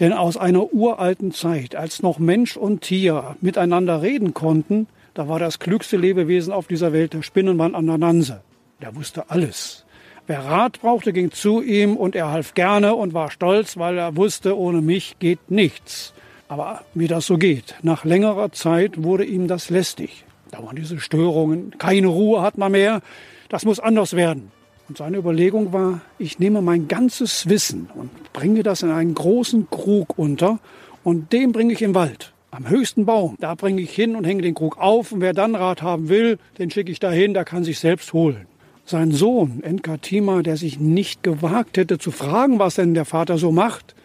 Denn 0.00 0.12
aus 0.12 0.36
einer 0.36 0.72
uralten 0.72 1.32
Zeit, 1.32 1.76
als 1.76 2.02
noch 2.02 2.18
Mensch 2.18 2.56
und 2.56 2.82
Tier 2.82 3.36
miteinander 3.40 4.02
reden 4.02 4.34
konnten, 4.34 4.88
da 5.14 5.28
war 5.28 5.38
das 5.38 5.60
klügste 5.60 5.96
Lebewesen 5.96 6.52
auf 6.52 6.66
dieser 6.66 6.92
Welt 6.92 7.14
der 7.14 7.22
Spinnenmann 7.22 7.74
an 7.74 7.86
der 7.86 7.98
Nanse. 7.98 8.42
Der 8.82 8.94
wusste 8.96 9.30
alles. 9.30 9.84
Wer 10.26 10.40
Rat 10.40 10.80
brauchte, 10.80 11.12
ging 11.12 11.30
zu 11.30 11.62
ihm 11.62 11.96
und 11.96 12.16
er 12.16 12.30
half 12.30 12.54
gerne 12.54 12.94
und 12.94 13.14
war 13.14 13.30
stolz, 13.30 13.76
weil 13.76 13.96
er 13.96 14.16
wusste, 14.16 14.58
ohne 14.58 14.80
mich 14.80 15.16
geht 15.20 15.50
nichts. 15.50 16.14
Aber 16.48 16.82
wie 16.94 17.06
das 17.06 17.26
so 17.26 17.38
geht, 17.38 17.76
nach 17.82 18.04
längerer 18.04 18.50
Zeit 18.50 19.02
wurde 19.02 19.24
ihm 19.24 19.48
das 19.48 19.70
lästig. 19.70 20.24
Da 20.50 20.62
waren 20.62 20.76
diese 20.76 20.98
Störungen, 20.98 21.78
keine 21.78 22.08
Ruhe 22.08 22.42
hat 22.42 22.58
man 22.58 22.72
mehr, 22.72 23.00
das 23.48 23.64
muss 23.64 23.80
anders 23.80 24.14
werden. 24.14 24.50
Und 24.88 24.98
seine 24.98 25.16
Überlegung 25.16 25.72
war, 25.72 26.00
ich 26.18 26.38
nehme 26.38 26.60
mein 26.60 26.88
ganzes 26.88 27.48
Wissen 27.48 27.88
und 27.94 28.10
bringe 28.32 28.62
das 28.62 28.82
in 28.82 28.90
einen 28.90 29.14
großen 29.14 29.68
Krug 29.70 30.18
unter 30.18 30.58
und 31.02 31.32
den 31.32 31.52
bringe 31.52 31.72
ich 31.72 31.82
im 31.82 31.94
Wald. 31.94 32.33
Am 32.54 32.68
höchsten 32.68 33.04
Baum, 33.04 33.36
da 33.40 33.56
bringe 33.56 33.82
ich 33.82 33.90
hin 33.90 34.14
und 34.14 34.24
hänge 34.24 34.42
den 34.42 34.54
Krug 34.54 34.78
auf. 34.78 35.10
Und 35.10 35.20
wer 35.20 35.32
dann 35.32 35.56
Rat 35.56 35.82
haben 35.82 36.08
will, 36.08 36.38
den 36.56 36.70
schicke 36.70 36.92
ich 36.92 37.00
dahin, 37.00 37.34
der 37.34 37.44
kann 37.44 37.64
sich 37.64 37.80
selbst 37.80 38.12
holen. 38.12 38.46
Sein 38.84 39.10
Sohn, 39.10 39.60
Enkatima, 39.64 40.40
der 40.42 40.56
sich 40.56 40.78
nicht 40.78 41.24
gewagt 41.24 41.76
hätte 41.76 41.98
zu 41.98 42.12
fragen, 42.12 42.60
was 42.60 42.76
denn 42.76 42.94
der 42.94 43.06
Vater 43.06 43.38
so 43.38 43.50
macht, 43.50 43.96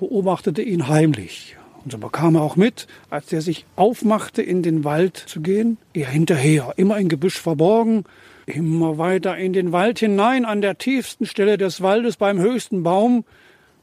beobachtete 0.00 0.62
ihn 0.62 0.88
heimlich. 0.88 1.56
Und 1.84 1.92
so 1.92 1.98
bekam 1.98 2.34
er 2.34 2.42
auch 2.42 2.56
mit, 2.56 2.88
als 3.08 3.32
er 3.32 3.40
sich 3.40 3.66
aufmachte, 3.76 4.42
in 4.42 4.64
den 4.64 4.82
Wald 4.82 5.16
zu 5.16 5.40
gehen, 5.40 5.78
er 5.92 6.08
hinterher, 6.08 6.72
immer 6.76 6.98
in 6.98 7.08
Gebüsch 7.08 7.38
verborgen, 7.38 8.04
Immer 8.44 8.98
weiter 8.98 9.36
in 9.36 9.52
den 9.52 9.70
Wald 9.70 10.00
hinein, 10.00 10.44
an 10.44 10.62
der 10.62 10.76
tiefsten 10.76 11.26
Stelle 11.26 11.58
des 11.58 11.80
Waldes 11.80 12.16
beim 12.16 12.40
höchsten 12.40 12.82
Baum, 12.82 13.24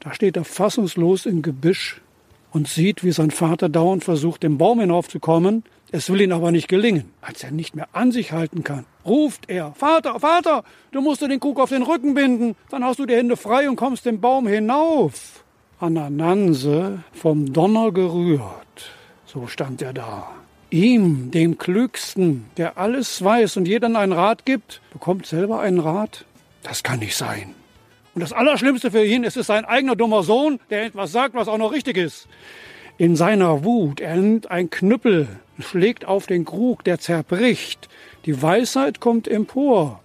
da 0.00 0.12
steht 0.12 0.36
er 0.36 0.44
fassungslos 0.44 1.24
im 1.24 1.40
Gebüsch 1.40 2.02
und 2.52 2.68
sieht, 2.68 3.04
wie 3.04 3.12
sein 3.12 3.30
Vater 3.30 3.68
dauernd 3.68 4.04
versucht, 4.04 4.42
den 4.42 4.58
Baum 4.58 4.80
hinaufzukommen. 4.80 5.64
Es 5.92 6.10
will 6.10 6.20
ihn 6.20 6.32
aber 6.32 6.52
nicht 6.52 6.68
gelingen. 6.68 7.10
Als 7.20 7.42
er 7.42 7.50
nicht 7.50 7.74
mehr 7.74 7.88
an 7.92 8.12
sich 8.12 8.32
halten 8.32 8.62
kann, 8.62 8.84
ruft 9.04 9.48
er, 9.48 9.72
Vater, 9.74 10.20
Vater, 10.20 10.62
du 10.92 11.00
musst 11.00 11.20
dir 11.20 11.28
den 11.28 11.40
Krug 11.40 11.58
auf 11.58 11.70
den 11.70 11.82
Rücken 11.82 12.14
binden, 12.14 12.54
dann 12.70 12.84
hast 12.84 12.98
du 12.98 13.06
die 13.06 13.14
Hände 13.14 13.36
frei 13.36 13.68
und 13.68 13.76
kommst 13.76 14.06
den 14.06 14.20
Baum 14.20 14.46
hinauf. 14.46 15.44
Anananse 15.80 17.02
vom 17.12 17.52
Donner 17.52 17.90
gerührt, 17.90 18.92
so 19.26 19.46
stand 19.46 19.82
er 19.82 19.92
da. 19.92 20.28
Ihm, 20.70 21.32
dem 21.32 21.58
Klügsten, 21.58 22.44
der 22.56 22.78
alles 22.78 23.24
weiß 23.24 23.56
und 23.56 23.66
jedem 23.66 23.96
einen 23.96 24.12
Rat 24.12 24.44
gibt, 24.44 24.80
bekommt 24.92 25.26
selber 25.26 25.60
einen 25.60 25.80
Rat? 25.80 26.24
Das 26.62 26.84
kann 26.84 27.00
nicht 27.00 27.16
sein. 27.16 27.54
Und 28.20 28.28
das 28.28 28.36
Allerschlimmste 28.36 28.90
für 28.90 29.02
ihn 29.02 29.24
ist 29.24 29.38
es 29.38 29.46
sein 29.46 29.64
eigener 29.64 29.96
dummer 29.96 30.22
Sohn, 30.22 30.60
der 30.68 30.84
etwas 30.84 31.10
sagt, 31.10 31.34
was 31.34 31.48
auch 31.48 31.56
noch 31.56 31.72
richtig 31.72 31.96
ist. 31.96 32.28
In 32.98 33.16
seiner 33.16 33.64
Wut, 33.64 33.98
er 33.98 34.14
nimmt 34.16 34.50
ein 34.50 34.68
Knüppel, 34.68 35.26
schlägt 35.58 36.04
auf 36.04 36.26
den 36.26 36.44
Krug, 36.44 36.84
der 36.84 36.98
zerbricht. 36.98 37.88
Die 38.26 38.42
Weisheit 38.42 39.00
kommt 39.00 39.26
empor. 39.26 40.00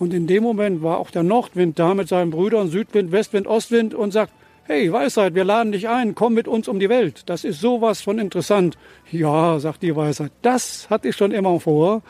Und 0.00 0.12
in 0.12 0.26
dem 0.26 0.42
Moment 0.42 0.82
war 0.82 0.98
auch 0.98 1.12
der 1.12 1.22
Nordwind 1.22 1.78
da 1.78 1.94
mit 1.94 2.08
seinen 2.08 2.32
Brüdern, 2.32 2.68
Südwind, 2.68 3.12
Westwind, 3.12 3.46
Ostwind 3.46 3.94
und 3.94 4.10
sagt, 4.10 4.32
Hey, 4.64 4.92
Weisheit, 4.92 5.36
wir 5.36 5.44
laden 5.44 5.70
dich 5.70 5.88
ein, 5.88 6.16
komm 6.16 6.34
mit 6.34 6.48
uns 6.48 6.66
um 6.66 6.80
die 6.80 6.88
Welt. 6.88 7.22
Das 7.26 7.44
ist 7.44 7.60
sowas 7.60 8.00
von 8.00 8.18
interessant. 8.18 8.76
Ja, 9.12 9.60
sagt 9.60 9.84
die 9.84 9.94
Weisheit, 9.94 10.32
das 10.42 10.90
hatte 10.90 11.08
ich 11.08 11.16
schon 11.16 11.30
immer 11.30 11.60
vor. 11.60 12.02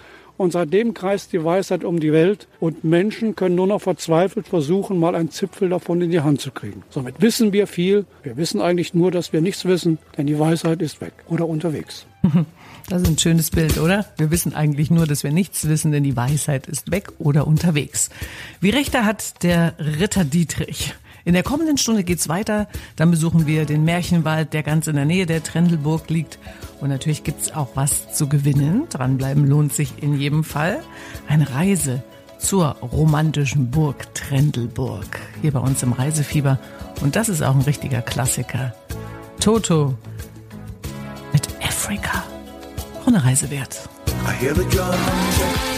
Und 0.43 0.51
seitdem 0.51 0.93
kreist 0.93 1.33
die 1.33 1.45
Weisheit 1.45 1.85
um 1.85 2.01
die 2.01 2.13
Welt 2.13 2.49
und 2.59 2.83
Menschen 2.83 3.37
können 3.37 3.55
nur 3.55 3.69
noch 3.69 3.81
verzweifelt 3.81 4.49
versuchen, 4.49 4.99
mal 4.99 5.15
einen 5.15 5.31
Zipfel 5.31 5.69
davon 5.69 6.01
in 6.01 6.11
die 6.11 6.19
Hand 6.19 6.41
zu 6.41 6.51
kriegen. 6.51 6.83
Somit 6.91 7.23
wissen 7.23 7.53
wir 7.53 7.69
viel. 7.69 8.07
Wir 8.25 8.37
wissen 8.37 8.61
eigentlich 8.61 8.93
nur, 8.93 9.13
dass 9.13 9.33
wir 9.33 9.41
nichts 9.41 9.67
wissen, 9.67 9.99
denn 10.19 10.27
die 10.27 10.41
Weisheit 10.41 10.83
ist 10.83 11.01
weg 11.01 11.13
oder 11.29 11.47
unterwegs. 11.47 12.07
Das 12.89 13.03
ist 13.03 13.09
ein 13.09 13.17
schönes 13.17 13.51
Bild, 13.51 13.79
oder? 13.79 14.07
Wir 14.17 14.33
wissen 14.33 14.55
eigentlich 14.55 14.91
nur, 14.91 15.07
dass 15.07 15.23
wir 15.23 15.31
nichts 15.31 15.69
wissen, 15.69 15.93
denn 15.93 16.03
die 16.03 16.17
Weisheit 16.17 16.67
ist 16.67 16.91
weg 16.91 17.13
oder 17.19 17.47
unterwegs. 17.47 18.11
Wie 18.61 18.71
rechter 18.71 19.05
hat 19.05 19.45
der 19.45 19.75
Ritter 19.79 20.25
Dietrich. 20.25 20.93
In 21.25 21.35
der 21.35 21.43
kommenden 21.43 21.79
Stunde 21.79 22.05
geht's 22.05 22.29
weiter. 22.29 22.69
Dann 22.97 23.11
besuchen 23.11 23.47
wir 23.47 23.65
den 23.65 23.85
Märchenwald, 23.85 24.53
der 24.53 24.63
ganz 24.63 24.87
in 24.87 24.97
der 24.97 25.05
Nähe 25.05 25.27
der 25.27 25.43
Trendelburg 25.43 26.11
liegt. 26.11 26.39
Und 26.81 26.89
natürlich 26.89 27.25
gibt's 27.25 27.53
auch 27.53 27.69
was 27.75 28.13
zu 28.15 28.29
gewinnen. 28.29 28.85
Dranbleiben 28.91 29.47
lohnt 29.47 29.73
sich 29.73 30.03
in 30.03 30.19
jedem 30.19 30.45
Fall. 30.45 30.83
Eine 31.29 31.55
Reise 31.55 32.03
zur 32.39 32.77
romantischen 32.81 33.71
Burg 33.71 34.13
Trendelburg. 34.15 35.21
Hier 35.41 35.53
bei 35.53 35.61
uns 35.61 35.83
im 35.83 35.93
Reisefieber. 35.93 36.59
Und 37.01 37.17
das 37.17 37.29
ist 37.29 37.43
auch 37.43 37.55
ein 37.55 37.63
richtiger 37.63 38.03
Klassiker. 38.03 38.75
Toto 39.41 39.95
mit 41.33 41.49
Afrika. 41.63 42.25
Auch 43.01 43.07
eine 43.07 43.25
Reise 43.25 43.51
wert. 43.51 43.89
I 44.27 44.45
hear 44.45 44.55
the 44.55 44.65
drum. 44.71 45.72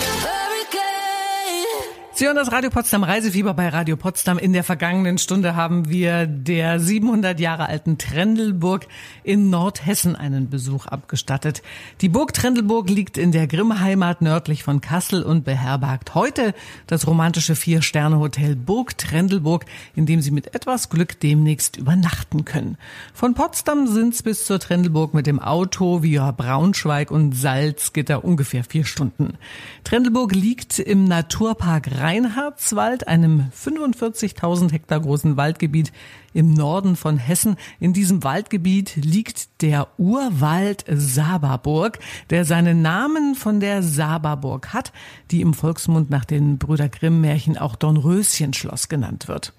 Sie 2.16 2.26
hören 2.26 2.36
das 2.36 2.52
Radio 2.52 2.70
Potsdam 2.70 3.02
Reisefieber 3.02 3.54
bei 3.54 3.68
Radio 3.70 3.96
Potsdam. 3.96 4.38
In 4.38 4.52
der 4.52 4.62
vergangenen 4.62 5.18
Stunde 5.18 5.56
haben 5.56 5.88
wir 5.88 6.28
der 6.28 6.78
700 6.78 7.40
Jahre 7.40 7.66
alten 7.66 7.98
Trendelburg 7.98 8.86
in 9.24 9.50
Nordhessen 9.50 10.14
einen 10.14 10.48
Besuch 10.48 10.86
abgestattet. 10.86 11.60
Die 12.02 12.08
Burg 12.08 12.32
Trendelburg 12.32 12.88
liegt 12.88 13.18
in 13.18 13.32
der 13.32 13.48
Grimmheimat 13.48 14.22
nördlich 14.22 14.62
von 14.62 14.80
Kassel 14.80 15.24
und 15.24 15.44
beherbergt 15.44 16.14
heute 16.14 16.54
das 16.86 17.08
romantische 17.08 17.56
Vier-Sterne-Hotel 17.56 18.54
Burg 18.54 18.96
Trendelburg, 18.96 19.64
in 19.96 20.06
dem 20.06 20.22
Sie 20.22 20.30
mit 20.30 20.54
etwas 20.54 20.90
Glück 20.90 21.18
demnächst 21.18 21.76
übernachten 21.78 22.44
können. 22.44 22.78
Von 23.12 23.34
Potsdam 23.34 23.88
sind 23.88 24.14
es 24.14 24.22
bis 24.22 24.44
zur 24.44 24.60
Trendelburg 24.60 25.14
mit 25.14 25.26
dem 25.26 25.40
Auto 25.40 26.04
via 26.04 26.30
Braunschweig 26.30 27.10
und 27.10 27.32
Salzgitter 27.32 28.24
ungefähr 28.24 28.62
vier 28.62 28.84
Stunden. 28.84 29.36
Trendelburg 29.82 30.32
liegt 30.32 30.78
im 30.78 31.06
Naturpark 31.06 31.90
Reinhardswald, 32.04 33.08
einem 33.08 33.50
45.000 33.58 34.72
Hektar 34.72 35.00
großen 35.00 35.38
Waldgebiet 35.38 35.90
im 36.34 36.52
Norden 36.52 36.96
von 36.96 37.16
Hessen. 37.16 37.56
In 37.80 37.94
diesem 37.94 38.22
Waldgebiet 38.22 38.94
liegt 38.96 39.62
der 39.62 39.88
Urwald 39.96 40.84
Saberburg, 40.86 41.98
der 42.28 42.44
seinen 42.44 42.82
Namen 42.82 43.34
von 43.34 43.58
der 43.58 43.82
Saberburg 43.82 44.74
hat, 44.74 44.92
die 45.30 45.40
im 45.40 45.54
Volksmund 45.54 46.10
nach 46.10 46.26
den 46.26 46.58
Brüder 46.58 46.90
Grimm 46.90 47.22
Märchen 47.22 47.56
auch 47.56 47.74
Dornröschenschloss 47.74 48.90
genannt 48.90 49.26
wird. 49.26 49.54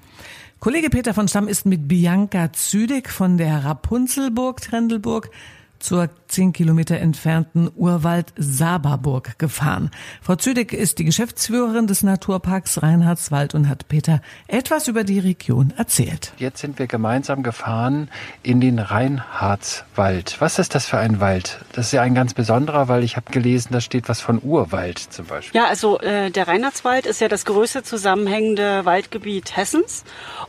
Kollege 0.60 0.92
Peter 0.92 1.16
von 1.16 1.28
Stamm 1.28 1.48
ist 1.48 1.66
mit 1.66 1.88
Bianca 1.88 2.54
Züdig 2.54 3.10
von 3.10 3.40
der 3.40 3.66
Rapunzelburg 3.66 4.62
Trendelburg 4.62 5.32
zur 5.80 6.10
zehn 6.28 6.54
Kilometer 6.54 6.98
entfernten 6.98 7.70
Urwald 7.76 8.34
Saberburg 8.36 9.38
gefahren. 9.40 9.92
Frau 10.22 10.36
Züdig 10.36 10.74
ist 10.74 11.00
die 11.00 11.06
Geschäftsführerin 11.06 11.88
des 11.88 12.04
Naturparks 12.04 12.82
Reinhardswald 12.82 13.56
und 13.56 13.70
hat 13.70 13.88
Peter 13.88 14.22
etwas 14.48 14.88
über 14.88 15.04
die 15.04 15.20
Region 15.20 15.74
erzählt. 15.78 16.34
Jetzt 16.38 16.60
sind 16.60 16.80
wir 16.80 16.88
gemeinsam 16.88 17.44
gefahren 17.44 18.10
in 18.44 18.60
den 18.60 18.80
Reinhardswald. 18.80 20.38
Was 20.40 20.60
ist 20.60 20.76
das 20.76 20.88
für 20.88 20.98
ein 20.98 21.20
Wald? 21.20 21.60
Das 21.74 21.88
ist 21.88 21.92
ja 21.92 22.02
ein 22.02 22.16
ganz 22.16 22.34
besonderer, 22.34 22.88
weil 22.88 23.04
ich 23.04 23.16
habe 23.16 23.32
gelesen, 23.32 23.70
da 23.72 23.82
steht 23.82 24.10
was 24.10 24.22
von 24.22 24.42
Urwald 24.44 24.98
zum 25.00 25.28
Beispiel. 25.28 25.60
Ja, 25.60 25.68
also 25.68 26.00
äh, 26.00 26.32
der 26.32 26.48
Reinhardswald 26.48 27.06
ist 27.06 27.22
ja 27.22 27.28
das 27.28 27.46
größte 27.46 27.84
zusammenhängende 27.84 28.86
Waldgebiet 28.86 29.56
Hessens 29.56 30.04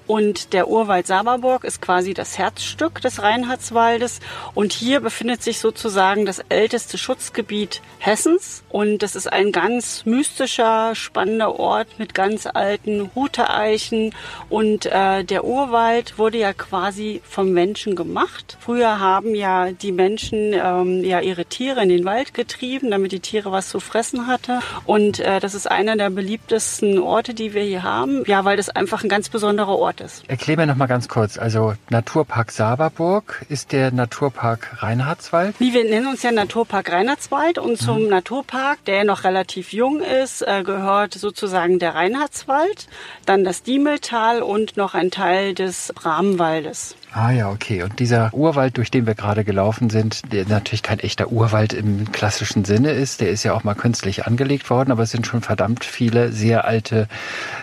und 0.07 0.53
der 0.53 0.69
Urwald 0.69 1.07
Saberburg 1.07 1.65
ist 1.65 1.83
quasi 1.83 2.15
das 2.15 2.39
Herzstück 2.39 3.01
des 3.01 3.23
Reinhardswaldes 3.23 4.21
und 4.55 4.73
hier 4.73 5.01
befindet 5.01 5.26
befindet 5.27 5.43
sich 5.43 5.59
sozusagen 5.59 6.25
das 6.25 6.39
älteste 6.51 6.99
Schutzgebiet 6.99 7.83
Hessens. 7.99 8.63
Und 8.69 9.03
das 9.03 9.17
ist 9.17 9.33
ein 9.33 9.51
ganz 9.51 10.07
mystischer, 10.07 10.95
spannender 10.95 11.59
Ort 11.59 11.99
mit 11.99 12.15
ganz 12.15 12.47
alten 12.47 13.11
Huteeichen. 13.17 14.15
Und 14.49 14.87
äh, 14.87 15.25
der 15.25 15.45
Urwald 15.45 16.17
wurde 16.17 16.39
ja 16.39 16.53
quasi 16.53 17.23
vom 17.29 17.51
Menschen 17.51 17.97
gemacht. 17.97 18.57
Früher 18.61 19.01
haben 19.01 19.35
ja 19.35 19.73
die 19.73 19.91
Menschen 19.91 20.53
ähm, 20.53 21.03
ja 21.03 21.19
ihre 21.19 21.47
Tiere 21.47 21.83
in 21.83 21.89
den 21.89 22.05
Wald 22.05 22.33
getrieben, 22.33 22.93
damit 22.93 23.11
die 23.11 23.19
Tiere 23.19 23.51
was 23.51 23.69
zu 23.69 23.81
fressen 23.81 24.29
hatte. 24.29 24.61
Und 24.85 25.19
äh, 25.19 25.41
das 25.41 25.55
ist 25.55 25.69
einer 25.69 25.97
der 25.97 26.11
beliebtesten 26.11 27.01
Orte, 27.01 27.35
die 27.35 27.53
wir 27.53 27.63
hier 27.63 27.83
haben. 27.83 28.23
Ja, 28.27 28.45
weil 28.45 28.57
das 28.57 28.69
einfach 28.69 29.03
ein 29.03 29.09
ganz 29.09 29.29
besonderer 29.29 29.77
Ort 29.77 30.01
ist. 30.01 30.23
Erklär 30.29 30.59
mir 30.59 30.67
noch 30.67 30.77
mal 30.77 30.87
ganz 30.87 31.09
kurz. 31.09 31.37
Also 31.37 31.75
Naturpark 31.91 32.53
Saberburg 32.53 33.45
ist 33.49 33.73
der 33.73 33.91
Naturpark 33.91 34.83
Reinhard 34.83 35.06
Reinhardswald? 35.07 35.61
Wie 35.61 35.73
wir 35.73 35.85
nennen 35.85 36.09
uns 36.09 36.23
ja 36.23 36.33
Naturpark 36.33 36.91
Reinhardswald 36.91 37.59
und 37.59 37.79
zum 37.79 38.03
mhm. 38.03 38.09
Naturpark, 38.09 38.85
der 38.87 39.05
noch 39.05 39.23
relativ 39.25 39.73
jung 39.73 40.01
ist, 40.01 40.43
äh, 40.43 40.63
gehört 40.65 41.15
sozusagen 41.15 41.79
der 41.79 41.95
Reinhardswald, 41.95 42.89
dann 43.25 43.45
das 43.45 43.63
Diemeltal 43.63 44.43
und 44.43 44.77
noch 44.77 44.95
ein 44.95 45.11
Teil 45.11 45.55
des 45.55 45.93
Bramwaldes. 45.95 46.97
Ah 47.13 47.31
ja, 47.31 47.51
okay. 47.51 47.83
Und 47.83 47.99
dieser 47.99 48.35
Urwald, 48.35 48.77
durch 48.77 48.91
den 48.91 49.07
wir 49.07 49.15
gerade 49.15 49.43
gelaufen 49.43 49.89
sind, 49.89 50.33
der 50.33 50.47
natürlich 50.47 50.83
kein 50.83 50.99
echter 50.99 51.33
Urwald 51.33 51.73
im 51.73 52.13
klassischen 52.13 52.67
Sinne 52.67 52.91
ist, 52.91 53.23
der 53.23 53.31
ist 53.31 53.43
ja 53.43 53.55
auch 53.55 53.65
mal 53.65 53.75
künstlich 53.75 54.27
angelegt 54.27 54.69
worden, 54.69 54.91
aber 54.91 55.05
es 55.05 55.13
sind 55.13 55.27
schon 55.27 55.41
verdammt 55.41 55.85
viele 55.85 56.31
sehr 56.31 56.67
alte, 56.67 57.09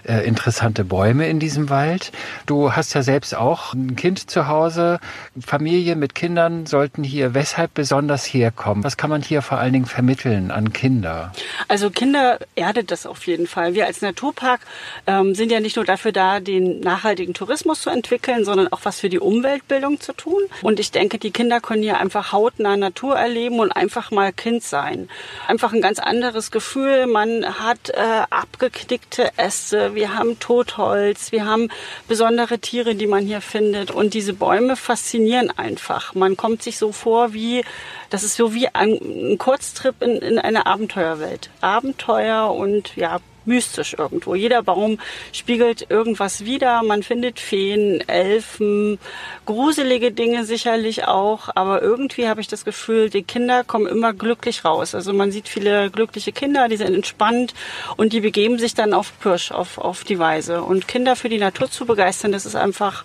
äh, 0.08 0.26
interessante 0.26 0.84
Bäume 0.86 1.28
in 1.28 1.40
diesem 1.40 1.70
Wald. 1.70 2.12
Du 2.48 2.72
hast 2.72 2.96
ja 2.96 3.04
selbst 3.04 3.36
auch 3.36 3.74
ein 3.76 3.96
Kind 3.96 4.32
zu 4.32 4.48
Hause. 4.48 5.00
Familien 5.40 6.00
mit 6.00 6.16
Kindern 6.16 6.66
sollten 6.66 7.04
hier 7.04 7.33
weshalb 7.34 7.74
besonders 7.74 8.26
herkommen? 8.26 8.84
Was 8.84 8.98
kann 8.98 9.10
man 9.10 9.22
hier 9.22 9.42
vor 9.42 9.58
allen 9.60 9.74
Dingen 9.74 9.86
vermitteln 9.86 10.52
an 10.52 10.74
Kinder? 10.74 11.32
Also 11.68 11.90
Kinder 11.90 12.40
erdet 12.56 12.92
das 12.92 13.06
auf 13.06 13.26
jeden 13.28 13.48
Fall. 13.48 13.76
Wir 13.76 13.86
als 13.86 14.02
Naturpark 14.02 14.62
ähm, 15.08 15.36
sind 15.36 15.52
ja 15.52 15.60
nicht 15.60 15.76
nur 15.76 15.86
dafür 15.86 16.12
da, 16.12 16.40
den 16.40 16.80
nachhaltigen 16.80 17.34
Tourismus 17.34 17.82
zu 17.82 17.90
entwickeln, 17.90 18.46
sondern 18.46 18.68
auch 18.72 18.82
was 18.84 19.00
für 19.00 19.10
die 19.10 19.20
Umwelt 19.20 19.54
Umweltbildung 19.54 20.00
zu 20.00 20.14
tun. 20.14 20.42
Und 20.62 20.80
ich 20.80 20.92
denke, 20.92 21.18
die 21.18 21.32
Kinder 21.32 21.60
können 21.60 21.84
hier 21.84 22.00
einfach 22.00 22.32
hautnah 22.32 22.78
Natur 22.78 23.16
erleben 23.16 23.60
und 23.60 23.72
einfach 23.72 24.12
mal 24.12 24.34
Kind 24.34 24.64
sein. 24.64 25.10
Einfach 25.48 25.74
ein 25.74 25.82
ganz 25.82 26.00
anderes 26.00 26.52
Gefühl. 26.52 27.08
Man 27.08 27.46
hat 27.60 27.90
äh, 27.90 28.24
abgeknickte 28.30 29.32
Äste, 29.38 29.96
wir 29.96 30.16
haben 30.16 30.40
Totholz, 30.40 31.32
wir 31.32 31.46
haben 31.46 31.70
besondere 32.08 32.60
Tiere, 32.60 32.96
die 32.96 33.08
man 33.08 33.26
hier 33.26 33.42
findet. 33.42 33.92
Und 33.92 34.14
diese 34.14 34.34
Bäume 34.34 34.76
faszinieren 34.76 35.52
einfach. 35.52 36.16
Man 36.16 36.36
kommt 36.36 36.64
sich 36.64 36.78
so 36.78 36.92
vor 36.92 37.23
wie, 37.32 37.64
das 38.10 38.24
ist 38.24 38.36
so 38.36 38.54
wie 38.54 38.68
ein, 38.68 39.00
ein 39.34 39.38
Kurztrip 39.38 40.02
in, 40.02 40.18
in 40.18 40.40
eine 40.40 40.66
Abenteuerwelt. 40.66 41.50
Abenteuer 41.62 42.54
und 42.54 42.98
ja, 42.98 43.20
mystisch 43.46 43.96
irgendwo. 43.98 44.36
Jeder 44.36 44.64
Baum 44.64 45.00
spiegelt 45.32 45.90
irgendwas 45.90 46.46
wider. 46.46 46.84
Man 46.84 47.04
findet 47.04 47.40
Feen, 47.40 48.08
Elfen, 48.08 49.00
gruselige 49.46 50.12
Dinge 50.12 50.46
sicherlich 50.46 51.06
auch. 51.06 51.50
Aber 51.56 51.82
irgendwie 51.82 52.28
habe 52.28 52.42
ich 52.42 52.48
das 52.48 52.66
Gefühl, 52.66 53.10
die 53.10 53.24
Kinder 53.24 53.64
kommen 53.64 53.88
immer 53.88 54.14
glücklich 54.14 54.66
raus. 54.66 54.96
Also 54.96 55.14
man 55.14 55.32
sieht 55.32 55.48
viele 55.48 55.90
glückliche 55.90 56.32
Kinder, 56.32 56.68
die 56.68 56.78
sind 56.78 56.94
entspannt 56.94 57.54
und 57.98 58.14
die 58.14 58.22
begeben 58.22 58.60
sich 58.60 58.74
dann 58.74 58.94
auf 58.94 59.20
Pirsch, 59.20 59.52
auf, 59.52 59.78
auf 59.78 60.04
die 60.04 60.20
Weise. 60.20 60.62
Und 60.64 60.88
Kinder 60.88 61.16
für 61.16 61.30
die 61.30 61.40
Natur 61.40 61.70
zu 61.70 61.86
begeistern, 61.86 62.32
das 62.32 62.46
ist 62.46 62.56
einfach 62.56 63.04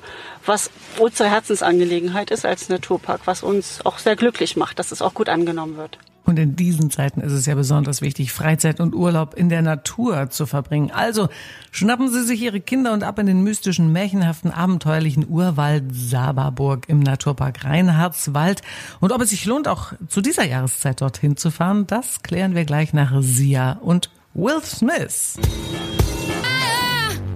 was 0.49 0.71
unsere 0.99 1.29
Herzensangelegenheit 1.29 2.31
ist 2.31 2.47
als 2.47 2.69
Naturpark, 2.69 3.23
was 3.27 3.43
uns 3.43 3.85
auch 3.85 3.99
sehr 3.99 4.17
glücklich 4.17 4.57
macht, 4.57 4.79
dass 4.79 4.91
es 4.91 5.03
auch 5.03 5.15
gut 5.15 5.29
angenommen 5.29 5.77
wird. 5.77 5.99
Und 6.29 6.39
in 6.39 6.57
diesen 6.57 6.91
Zeiten 6.91 7.23
ist 7.23 7.33
es 7.33 7.47
ja 7.47 7.55
besonders 7.55 8.03
wichtig, 8.03 8.35
Freizeit 8.35 8.81
und 8.81 8.95
Urlaub 8.95 9.33
in 9.33 9.49
der 9.49 9.63
Natur 9.63 10.29
zu 10.29 10.45
verbringen. 10.45 10.91
Also 10.91 11.31
schnappen 11.71 12.11
Sie 12.11 12.23
sich 12.23 12.43
Ihre 12.43 12.61
Kinder 12.61 12.93
und 12.93 13.03
ab 13.03 13.19
in 13.19 13.25
den 13.25 13.43
mystischen, 13.43 13.93
märchenhaften, 13.95 14.51
abenteuerlichen 14.51 15.27
Urwald 15.27 15.85
Saberburg 15.91 16.87
im 16.87 17.01
Naturpark 17.01 17.65
Reinhardswald. 17.65 18.61
Und 19.01 19.13
ob 19.13 19.23
es 19.23 19.31
sich 19.31 19.47
lohnt, 19.47 19.69
auch 19.69 19.95
zu 20.09 20.21
dieser 20.21 20.45
Jahreszeit 20.45 21.01
dorthin 21.01 21.39
zu 21.39 21.51
fahren, 21.51 21.87
das 21.87 22.23
klären 22.23 22.55
wir 22.55 22.67
gleich 22.67 22.93
nach 22.93 23.23
Sia 23.23 23.79
und 23.81 24.11
Will 24.35 24.61
Smith. 24.63 25.39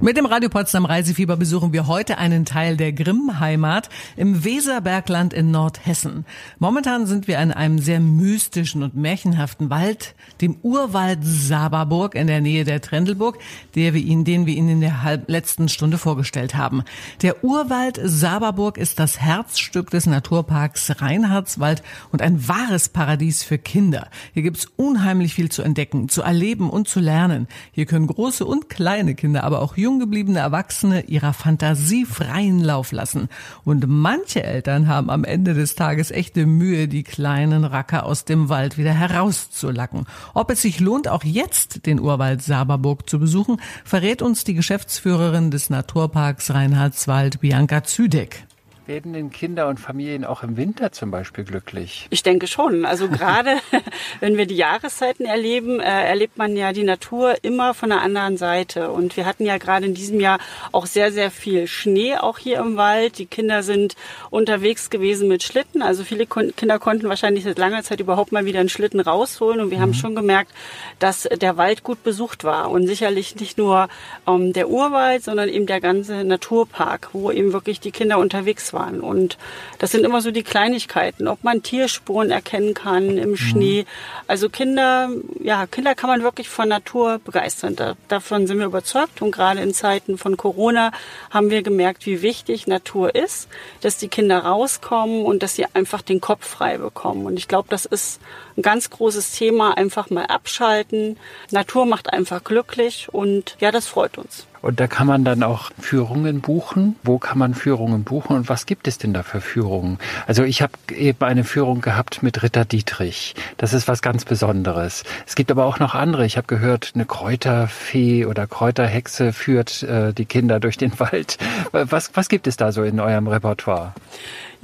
Mit 0.02 0.16
dem 0.16 0.26
Radio 0.26 0.48
Potsdam 0.48 0.84
Reisefieber 0.84 1.36
besuchen 1.36 1.72
wir 1.72 1.86
heute 1.86 2.18
einen 2.18 2.44
Teil 2.44 2.76
der 2.76 2.92
Grimm-Heimat 2.92 3.88
im 4.16 4.42
Weserbergland 4.42 5.32
in 5.32 5.52
Nordhessen. 5.52 6.26
Momentan 6.58 7.06
sind 7.06 7.28
wir 7.28 7.38
in 7.38 7.52
einem 7.52 7.78
sehr 7.78 8.00
mystischen 8.00 8.82
und 8.82 8.96
märchenhaften 8.96 9.70
Wald, 9.70 10.16
dem 10.40 10.56
Urwald 10.62 11.20
Saberburg 11.22 12.16
in 12.16 12.26
der 12.26 12.40
Nähe 12.40 12.64
der 12.64 12.80
Trendelburg, 12.80 13.38
der 13.76 13.94
wir 13.94 14.02
Ihnen, 14.02 14.24
den 14.24 14.44
wir 14.44 14.56
Ihnen 14.56 14.70
in 14.70 14.80
der 14.80 15.22
letzten 15.28 15.68
Stunde 15.68 15.98
vorgestellt 15.98 16.56
haben. 16.56 16.82
Der 17.22 17.44
Urwald 17.44 18.00
Saberburg 18.02 18.78
ist 18.78 18.98
das 18.98 19.20
Herzstück 19.20 19.90
des 19.90 20.06
Naturparks 20.06 21.00
Reinhardswald 21.00 21.84
und 22.10 22.22
ein 22.22 22.48
wahres 22.48 22.88
Paradies 22.88 23.44
für 23.44 23.56
Kinder. 23.56 24.08
Hier 24.34 24.42
gibt's 24.42 24.66
unheimlich 24.74 25.34
viel 25.34 25.48
zu 25.48 25.62
entdecken, 25.62 26.08
zu 26.08 26.22
erleben 26.22 26.70
und 26.70 26.88
zu 26.88 26.98
lernen. 26.98 27.46
Hier 27.70 27.86
können 27.86 28.08
große 28.08 28.44
und 28.44 28.68
kleine 28.68 29.14
Kinder, 29.14 29.44
aber 29.44 29.62
auch 29.62 29.76
junge 29.76 29.91
jung 30.00 30.36
Erwachsene 30.36 31.02
ihrer 31.02 31.32
Fantasie 31.32 32.04
freien 32.04 32.60
Lauf 32.60 32.92
lassen. 32.92 33.28
Und 33.64 33.86
manche 33.86 34.42
Eltern 34.42 34.88
haben 34.88 35.10
am 35.10 35.24
Ende 35.24 35.54
des 35.54 35.74
Tages 35.74 36.10
echte 36.10 36.46
Mühe, 36.46 36.88
die 36.88 37.02
kleinen 37.02 37.64
Racker 37.64 38.04
aus 38.04 38.24
dem 38.24 38.48
Wald 38.48 38.78
wieder 38.78 38.92
herauszulacken. 38.92 40.06
Ob 40.34 40.50
es 40.50 40.62
sich 40.62 40.80
lohnt, 40.80 41.08
auch 41.08 41.24
jetzt 41.24 41.86
den 41.86 42.00
Urwald 42.00 42.42
Saberburg 42.42 43.08
zu 43.08 43.18
besuchen, 43.18 43.60
verrät 43.84 44.22
uns 44.22 44.44
die 44.44 44.54
Geschäftsführerin 44.54 45.50
des 45.50 45.70
Naturparks 45.70 46.50
Reinhardswald, 46.50 47.40
Bianca 47.40 47.84
Züdeck. 47.84 48.46
Werden 48.84 49.12
denn 49.12 49.30
Kinder 49.30 49.68
und 49.68 49.78
Familien 49.78 50.24
auch 50.24 50.42
im 50.42 50.56
Winter 50.56 50.90
zum 50.90 51.12
Beispiel 51.12 51.44
glücklich? 51.44 52.08
Ich 52.10 52.24
denke 52.24 52.48
schon. 52.48 52.84
Also 52.84 53.08
gerade 53.08 53.58
wenn 54.20 54.36
wir 54.36 54.46
die 54.46 54.56
Jahreszeiten 54.56 55.24
erleben, 55.24 55.78
äh, 55.78 55.84
erlebt 55.84 56.36
man 56.36 56.56
ja 56.56 56.72
die 56.72 56.82
Natur 56.82 57.36
immer 57.42 57.74
von 57.74 57.90
der 57.90 58.02
anderen 58.02 58.36
Seite. 58.36 58.90
Und 58.90 59.16
wir 59.16 59.24
hatten 59.24 59.46
ja 59.46 59.58
gerade 59.58 59.86
in 59.86 59.94
diesem 59.94 60.18
Jahr 60.18 60.40
auch 60.72 60.86
sehr, 60.86 61.12
sehr 61.12 61.30
viel 61.30 61.68
Schnee 61.68 62.16
auch 62.16 62.38
hier 62.38 62.58
im 62.58 62.76
Wald. 62.76 63.18
Die 63.18 63.26
Kinder 63.26 63.62
sind 63.62 63.94
unterwegs 64.30 64.90
gewesen 64.90 65.28
mit 65.28 65.44
Schlitten. 65.44 65.80
Also 65.80 66.02
viele 66.02 66.26
Kinder 66.26 66.80
konnten 66.80 67.08
wahrscheinlich 67.08 67.44
seit 67.44 67.58
langer 67.58 67.84
Zeit 67.84 68.00
überhaupt 68.00 68.32
mal 68.32 68.46
wieder 68.46 68.58
einen 68.58 68.68
Schlitten 68.68 68.98
rausholen. 68.98 69.60
Und 69.60 69.70
wir 69.70 69.78
mhm. 69.78 69.82
haben 69.82 69.94
schon 69.94 70.16
gemerkt, 70.16 70.50
dass 70.98 71.22
der 71.22 71.56
Wald 71.56 71.84
gut 71.84 72.02
besucht 72.02 72.42
war. 72.42 72.68
Und 72.68 72.88
sicherlich 72.88 73.36
nicht 73.36 73.58
nur 73.58 73.88
ähm, 74.26 74.52
der 74.52 74.68
Urwald, 74.68 75.22
sondern 75.22 75.48
eben 75.48 75.66
der 75.66 75.80
ganze 75.80 76.24
Naturpark, 76.24 77.10
wo 77.12 77.30
eben 77.30 77.52
wirklich 77.52 77.78
die 77.78 77.92
Kinder 77.92 78.18
unterwegs 78.18 78.72
waren. 78.72 78.81
Und 78.82 79.38
das 79.78 79.92
sind 79.92 80.04
immer 80.04 80.20
so 80.20 80.30
die 80.30 80.42
Kleinigkeiten, 80.42 81.28
ob 81.28 81.44
man 81.44 81.62
Tierspuren 81.62 82.30
erkennen 82.30 82.74
kann 82.74 83.18
im 83.18 83.30
mhm. 83.30 83.36
Schnee. 83.36 83.86
Also 84.26 84.48
Kinder, 84.48 85.10
ja, 85.42 85.66
Kinder 85.66 85.94
kann 85.94 86.10
man 86.10 86.22
wirklich 86.22 86.48
von 86.48 86.68
Natur 86.68 87.20
begeistern. 87.24 87.76
Da, 87.76 87.94
davon 88.08 88.46
sind 88.46 88.58
wir 88.58 88.66
überzeugt. 88.66 89.22
Und 89.22 89.32
gerade 89.32 89.60
in 89.60 89.74
Zeiten 89.74 90.18
von 90.18 90.36
Corona 90.36 90.92
haben 91.30 91.50
wir 91.50 91.62
gemerkt, 91.62 92.06
wie 92.06 92.22
wichtig 92.22 92.66
Natur 92.66 93.14
ist, 93.14 93.48
dass 93.80 93.98
die 93.98 94.08
Kinder 94.08 94.40
rauskommen 94.40 95.24
und 95.24 95.42
dass 95.42 95.54
sie 95.54 95.66
einfach 95.74 96.02
den 96.02 96.20
Kopf 96.20 96.46
frei 96.46 96.78
bekommen. 96.78 97.26
Und 97.26 97.38
ich 97.38 97.48
glaube, 97.48 97.68
das 97.70 97.84
ist 97.84 98.20
ein 98.56 98.62
ganz 98.62 98.90
großes 98.90 99.32
Thema. 99.32 99.76
Einfach 99.76 100.10
mal 100.10 100.26
abschalten. 100.26 101.16
Natur 101.50 101.86
macht 101.86 102.12
einfach 102.12 102.44
glücklich 102.44 103.08
und 103.12 103.56
ja, 103.60 103.70
das 103.70 103.86
freut 103.86 104.18
uns. 104.18 104.46
Und 104.62 104.80
da 104.80 104.86
kann 104.86 105.06
man 105.06 105.24
dann 105.24 105.42
auch 105.42 105.70
Führungen 105.78 106.40
buchen. 106.40 106.96
Wo 107.02 107.18
kann 107.18 107.38
man 107.38 107.54
Führungen 107.54 108.04
buchen 108.04 108.36
und 108.36 108.48
was 108.48 108.64
gibt 108.64 108.88
es 108.88 108.96
denn 108.96 109.12
da 109.12 109.22
für 109.22 109.40
Führungen? 109.40 109.98
Also 110.26 110.44
ich 110.44 110.62
habe 110.62 110.72
eben 110.94 111.22
eine 111.24 111.44
Führung 111.44 111.80
gehabt 111.80 112.22
mit 112.22 112.42
Ritter 112.42 112.64
Dietrich. 112.64 113.34
Das 113.56 113.72
ist 113.72 113.88
was 113.88 114.02
ganz 114.02 114.24
Besonderes. 114.24 115.04
Es 115.26 115.34
gibt 115.34 115.50
aber 115.50 115.66
auch 115.66 115.80
noch 115.80 115.94
andere. 115.94 116.24
Ich 116.24 116.36
habe 116.36 116.46
gehört, 116.46 116.92
eine 116.94 117.04
Kräuterfee 117.04 118.24
oder 118.26 118.46
Kräuterhexe 118.46 119.32
führt 119.32 119.82
äh, 119.82 120.12
die 120.12 120.24
Kinder 120.24 120.60
durch 120.60 120.76
den 120.76 120.92
Wald. 121.00 121.38
Was, 121.72 122.12
was 122.14 122.28
gibt 122.28 122.46
es 122.46 122.56
da 122.56 122.72
so 122.72 122.84
in 122.84 123.00
eurem 123.00 123.26
Repertoire? 123.26 123.94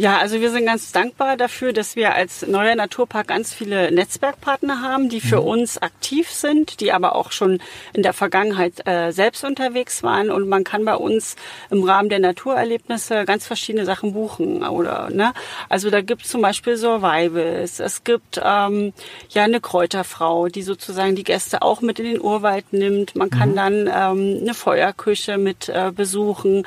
Ja, 0.00 0.18
also 0.18 0.40
wir 0.40 0.52
sind 0.52 0.64
ganz 0.64 0.92
dankbar 0.92 1.36
dafür, 1.36 1.72
dass 1.72 1.96
wir 1.96 2.14
als 2.14 2.46
neuer 2.46 2.76
Naturpark 2.76 3.26
ganz 3.26 3.52
viele 3.52 3.90
Netzwerkpartner 3.90 4.80
haben, 4.80 5.08
die 5.08 5.20
für 5.20 5.40
mhm. 5.40 5.48
uns 5.48 5.78
aktiv 5.78 6.30
sind, 6.30 6.78
die 6.78 6.92
aber 6.92 7.16
auch 7.16 7.32
schon 7.32 7.60
in 7.94 8.04
der 8.04 8.12
Vergangenheit 8.12 8.86
äh, 8.86 9.10
selbst 9.10 9.42
unterwegs 9.42 10.04
waren. 10.04 10.30
Und 10.30 10.48
man 10.48 10.62
kann 10.62 10.84
bei 10.84 10.94
uns 10.94 11.34
im 11.68 11.82
Rahmen 11.82 12.10
der 12.10 12.20
Naturerlebnisse 12.20 13.24
ganz 13.24 13.48
verschiedene 13.48 13.84
Sachen 13.84 14.12
buchen. 14.12 14.62
Oder 14.62 15.10
ne? 15.10 15.32
Also 15.68 15.90
da 15.90 16.00
gibt 16.00 16.22
es 16.22 16.30
zum 16.30 16.42
Beispiel 16.42 16.76
Survivals, 16.76 17.80
es 17.80 18.04
gibt 18.04 18.40
ähm, 18.40 18.92
ja 19.30 19.42
eine 19.42 19.60
Kräuterfrau, 19.60 20.46
die 20.46 20.62
sozusagen 20.62 21.16
die 21.16 21.24
Gäste 21.24 21.62
auch 21.62 21.80
mit 21.80 21.98
in 21.98 22.04
den 22.04 22.20
Urwald 22.20 22.72
nimmt. 22.72 23.16
Man 23.16 23.30
kann 23.30 23.50
mhm. 23.50 23.56
dann 23.56 23.74
ähm, 23.92 24.38
eine 24.42 24.54
Feuerküche 24.54 25.38
mit 25.38 25.68
äh, 25.68 25.90
besuchen. 25.90 26.64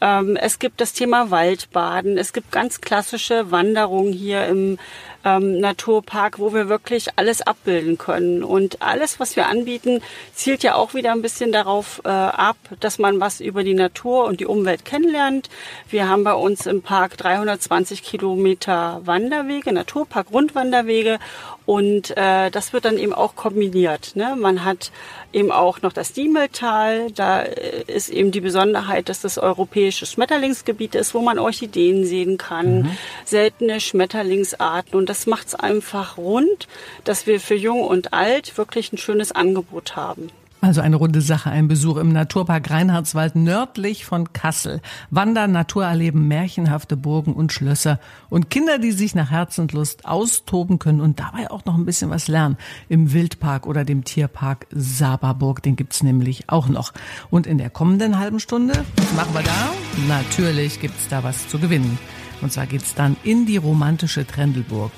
Ähm, 0.00 0.34
es 0.36 0.58
gibt 0.58 0.80
das 0.80 0.94
Thema 0.94 1.30
Waldbaden. 1.30 2.18
Es 2.18 2.32
gibt 2.32 2.50
ganz 2.50 2.71
klassische 2.80 3.50
Wanderungen 3.50 4.12
hier 4.12 4.46
im 4.46 4.78
ähm, 5.24 5.60
Naturpark, 5.60 6.38
wo 6.38 6.52
wir 6.52 6.68
wirklich 6.68 7.06
alles 7.16 7.42
abbilden 7.42 7.98
können. 7.98 8.42
Und 8.42 8.82
alles, 8.82 9.20
was 9.20 9.36
wir 9.36 9.46
anbieten, 9.46 10.00
zielt 10.34 10.62
ja 10.62 10.74
auch 10.74 10.94
wieder 10.94 11.12
ein 11.12 11.22
bisschen 11.22 11.52
darauf 11.52 12.00
äh, 12.04 12.08
ab, 12.08 12.56
dass 12.80 12.98
man 12.98 13.20
was 13.20 13.40
über 13.40 13.64
die 13.64 13.74
Natur 13.74 14.24
und 14.24 14.40
die 14.40 14.46
Umwelt 14.46 14.84
kennenlernt. 14.84 15.48
Wir 15.88 16.08
haben 16.08 16.24
bei 16.24 16.34
uns 16.34 16.66
im 16.66 16.82
Park 16.82 17.16
320 17.18 18.02
Kilometer 18.02 19.00
Wanderwege, 19.04 19.72
Naturpark 19.72 20.32
Rundwanderwege 20.32 21.18
Und 21.64 22.16
äh, 22.16 22.50
das 22.50 22.72
wird 22.72 22.84
dann 22.84 22.98
eben 22.98 23.12
auch 23.12 23.36
kombiniert. 23.36 24.16
Ne? 24.16 24.36
Man 24.36 24.64
hat 24.64 24.90
eben 25.32 25.52
auch 25.52 25.82
noch 25.82 25.92
das 25.92 26.12
Diemeltal. 26.12 27.10
Da 27.12 27.42
äh, 27.42 27.84
ist 27.86 28.08
eben 28.08 28.32
die 28.32 28.40
Besonderheit, 28.40 29.08
dass 29.08 29.20
das 29.20 29.38
europäische 29.38 30.06
Schmetterlingsgebiet 30.06 30.94
ist, 30.94 31.14
wo 31.14 31.20
man 31.20 31.38
Orchideen 31.38 32.04
sehen 32.04 32.36
kann, 32.36 32.82
mhm. 32.82 32.90
seltene 33.24 33.80
Schmetterlingsarten. 33.80 34.98
Und 34.98 35.08
das 35.08 35.26
macht 35.26 35.48
es 35.48 35.54
einfach 35.54 36.16
rund, 36.16 36.66
dass 37.04 37.26
wir 37.26 37.40
für 37.40 37.54
Jung 37.54 37.82
und 37.82 38.12
Alt 38.12 38.58
wirklich 38.58 38.92
ein 38.92 38.98
schönes 38.98 39.32
Angebot 39.32 39.94
haben. 39.94 40.30
Also 40.62 40.80
eine 40.80 40.94
runde 40.94 41.22
Sache, 41.22 41.50
ein 41.50 41.66
Besuch 41.66 41.96
im 41.96 42.12
Naturpark 42.12 42.70
Reinhardswald 42.70 43.34
nördlich 43.34 44.04
von 44.04 44.32
Kassel. 44.32 44.80
Wandern, 45.10 45.50
Natur 45.50 45.84
erleben, 45.86 46.28
märchenhafte 46.28 46.96
Burgen 46.96 47.32
und 47.32 47.52
Schlösser 47.52 47.98
und 48.30 48.48
Kinder, 48.48 48.78
die 48.78 48.92
sich 48.92 49.16
nach 49.16 49.32
Herzenslust 49.32 50.06
austoben 50.06 50.78
können 50.78 51.00
und 51.00 51.18
dabei 51.18 51.50
auch 51.50 51.64
noch 51.64 51.74
ein 51.74 51.84
bisschen 51.84 52.10
was 52.10 52.28
lernen. 52.28 52.56
Im 52.88 53.12
Wildpark 53.12 53.66
oder 53.66 53.84
dem 53.84 54.04
Tierpark 54.04 54.68
Saberburg, 54.70 55.64
den 55.64 55.74
gibt's 55.74 56.04
nämlich 56.04 56.48
auch 56.48 56.68
noch. 56.68 56.92
Und 57.28 57.48
in 57.48 57.58
der 57.58 57.68
kommenden 57.68 58.20
halben 58.20 58.38
Stunde, 58.38 58.84
was 58.94 59.12
machen 59.14 59.34
wir 59.34 59.42
da? 59.42 59.72
Natürlich 60.06 60.80
gibt's 60.80 61.08
da 61.08 61.24
was 61.24 61.48
zu 61.48 61.58
gewinnen. 61.58 61.98
Und 62.40 62.52
zwar 62.52 62.66
geht's 62.66 62.94
dann 62.94 63.16
in 63.24 63.46
die 63.46 63.56
romantische 63.56 64.24
Trendelburg 64.24 64.92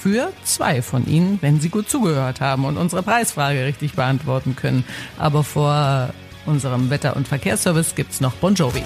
für 0.00 0.32
zwei 0.44 0.82
von 0.82 1.06
Ihnen, 1.06 1.38
wenn 1.42 1.60
Sie 1.60 1.68
gut 1.68 1.90
zugehört 1.90 2.40
haben 2.40 2.64
und 2.64 2.76
unsere 2.76 3.02
Preisfrage 3.02 3.64
richtig 3.64 3.92
beantworten 3.92 4.56
können. 4.56 4.84
Aber 5.18 5.44
vor 5.44 6.10
unserem 6.46 6.90
Wetter- 6.90 7.16
und 7.16 7.28
Verkehrsservice 7.28 7.94
gibt's 7.94 8.20
noch 8.20 8.34
Bon 8.34 8.54
Jovi. 8.54 8.82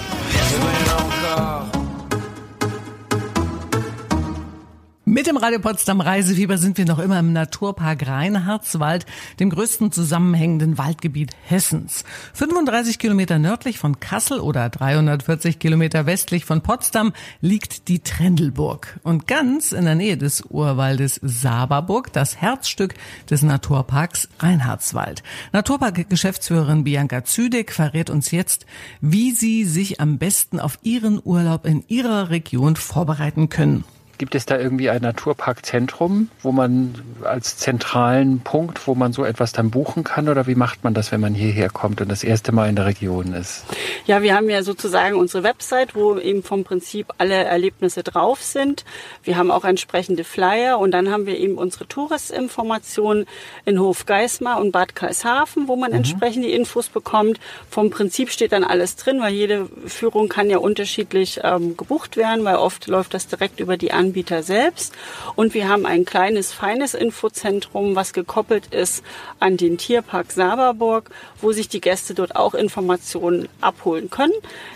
Mit 5.15 5.27
dem 5.27 5.37
Radio 5.37 5.59
Potsdam 5.59 6.01
Reisefieber 6.01 6.57
sind 6.57 6.77
wir 6.77 6.83
noch 6.83 6.99
immer 6.99 7.19
im 7.19 7.31
Naturpark 7.31 8.05
Reinhardswald, 8.05 9.05
dem 9.39 9.49
größten 9.49 9.93
zusammenhängenden 9.93 10.77
Waldgebiet 10.77 11.31
Hessens. 11.45 12.03
35 12.33 12.99
Kilometer 12.99 13.39
nördlich 13.39 13.79
von 13.79 14.01
Kassel 14.01 14.41
oder 14.41 14.67
340 14.67 15.57
Kilometer 15.57 16.05
westlich 16.05 16.43
von 16.43 16.59
Potsdam 16.59 17.13
liegt 17.39 17.87
die 17.87 17.99
Trendelburg. 17.99 18.99
Und 19.03 19.25
ganz 19.25 19.71
in 19.71 19.85
der 19.85 19.95
Nähe 19.95 20.17
des 20.17 20.41
Urwaldes 20.49 21.21
Saberburg 21.23 22.11
das 22.11 22.41
Herzstück 22.41 22.95
des 23.29 23.41
Naturparks 23.41 24.27
Reinhardswald. 24.39 25.23
Naturpark-Geschäftsführerin 25.53 26.83
Bianca 26.83 27.23
Züdek 27.23 27.71
verrät 27.71 28.09
uns 28.09 28.31
jetzt, 28.31 28.65
wie 28.99 29.31
Sie 29.31 29.63
sich 29.63 30.01
am 30.01 30.17
besten 30.17 30.59
auf 30.59 30.77
Ihren 30.83 31.21
Urlaub 31.23 31.65
in 31.65 31.85
Ihrer 31.87 32.31
Region 32.31 32.75
vorbereiten 32.75 33.47
können. 33.47 33.85
Gibt 34.17 34.35
es 34.35 34.45
da 34.45 34.57
irgendwie 34.57 34.89
ein 34.89 35.01
Naturparkzentrum, 35.01 36.29
wo 36.41 36.51
man 36.51 36.95
als 37.23 37.57
zentralen 37.57 38.39
Punkt, 38.39 38.87
wo 38.87 38.95
man 38.95 39.11
so 39.11 39.25
etwas 39.25 39.51
dann 39.51 39.71
buchen 39.71 40.03
kann? 40.03 40.29
Oder 40.29 40.47
wie 40.47 40.55
macht 40.55 40.83
man 40.83 40.93
das, 40.93 41.11
wenn 41.11 41.19
man 41.19 41.33
hierher 41.33 41.69
kommt 41.69 41.99
und 41.99 42.09
das 42.09 42.23
erste 42.23 42.51
Mal 42.51 42.69
in 42.69 42.75
der 42.75 42.85
Region 42.85 43.33
ist? 43.33 43.65
Ja, 44.05 44.21
wir 44.21 44.35
haben 44.35 44.49
ja 44.49 44.63
sozusagen 44.63 45.15
unsere 45.15 45.43
Website, 45.43 45.95
wo 45.95 46.17
eben 46.17 46.43
vom 46.43 46.63
Prinzip 46.63 47.07
alle 47.17 47.35
Erlebnisse 47.35 48.03
drauf 48.03 48.41
sind. 48.41 48.85
Wir 49.23 49.37
haben 49.37 49.51
auch 49.51 49.65
entsprechende 49.65 50.23
Flyer 50.23 50.79
und 50.79 50.91
dann 50.91 51.11
haben 51.11 51.25
wir 51.25 51.37
eben 51.37 51.57
unsere 51.57 51.87
Touristinformationen 51.87 53.25
in 53.65 53.79
Hofgeismar 53.79 54.61
und 54.61 54.71
Bad 54.71 54.95
Karlshafen, 54.95 55.67
wo 55.67 55.75
man 55.75 55.91
mhm. 55.91 55.97
entsprechend 55.97 56.45
die 56.45 56.53
Infos 56.53 56.87
bekommt. 56.87 57.39
Vom 57.69 57.89
Prinzip 57.89 58.29
steht 58.29 58.53
dann 58.53 58.63
alles 58.63 58.95
drin, 58.95 59.19
weil 59.19 59.33
jede 59.33 59.67
Führung 59.87 60.29
kann 60.29 60.49
ja 60.49 60.57
unterschiedlich 60.57 61.41
ähm, 61.43 61.75
gebucht 61.75 62.15
werden, 62.15 62.45
weil 62.45 62.55
oft 62.55 62.87
läuft 62.87 63.13
das 63.13 63.27
direkt 63.27 63.59
über 63.59 63.75
die 63.77 63.91
Anbieter 63.91 64.04
selbst. 64.43 64.93
Und 65.35 65.53
wir 65.53 65.67
haben 65.67 65.85
ein 65.85 66.05
kleines, 66.05 66.51
feines 66.51 66.93
Infozentrum, 66.93 67.95
was 67.95 68.13
gekoppelt 68.13 68.67
ist 68.73 69.03
an 69.39 69.57
den 69.57 69.77
Tierpark 69.77 70.31
Saberburg, 70.31 71.09
wo 71.41 71.51
sich 71.51 71.69
die 71.69 71.81
Gäste 71.81 72.13
dort 72.13 72.35
auch 72.35 72.53
Informationen 72.53 73.47
abholen 73.61 74.09
können. 74.09 74.33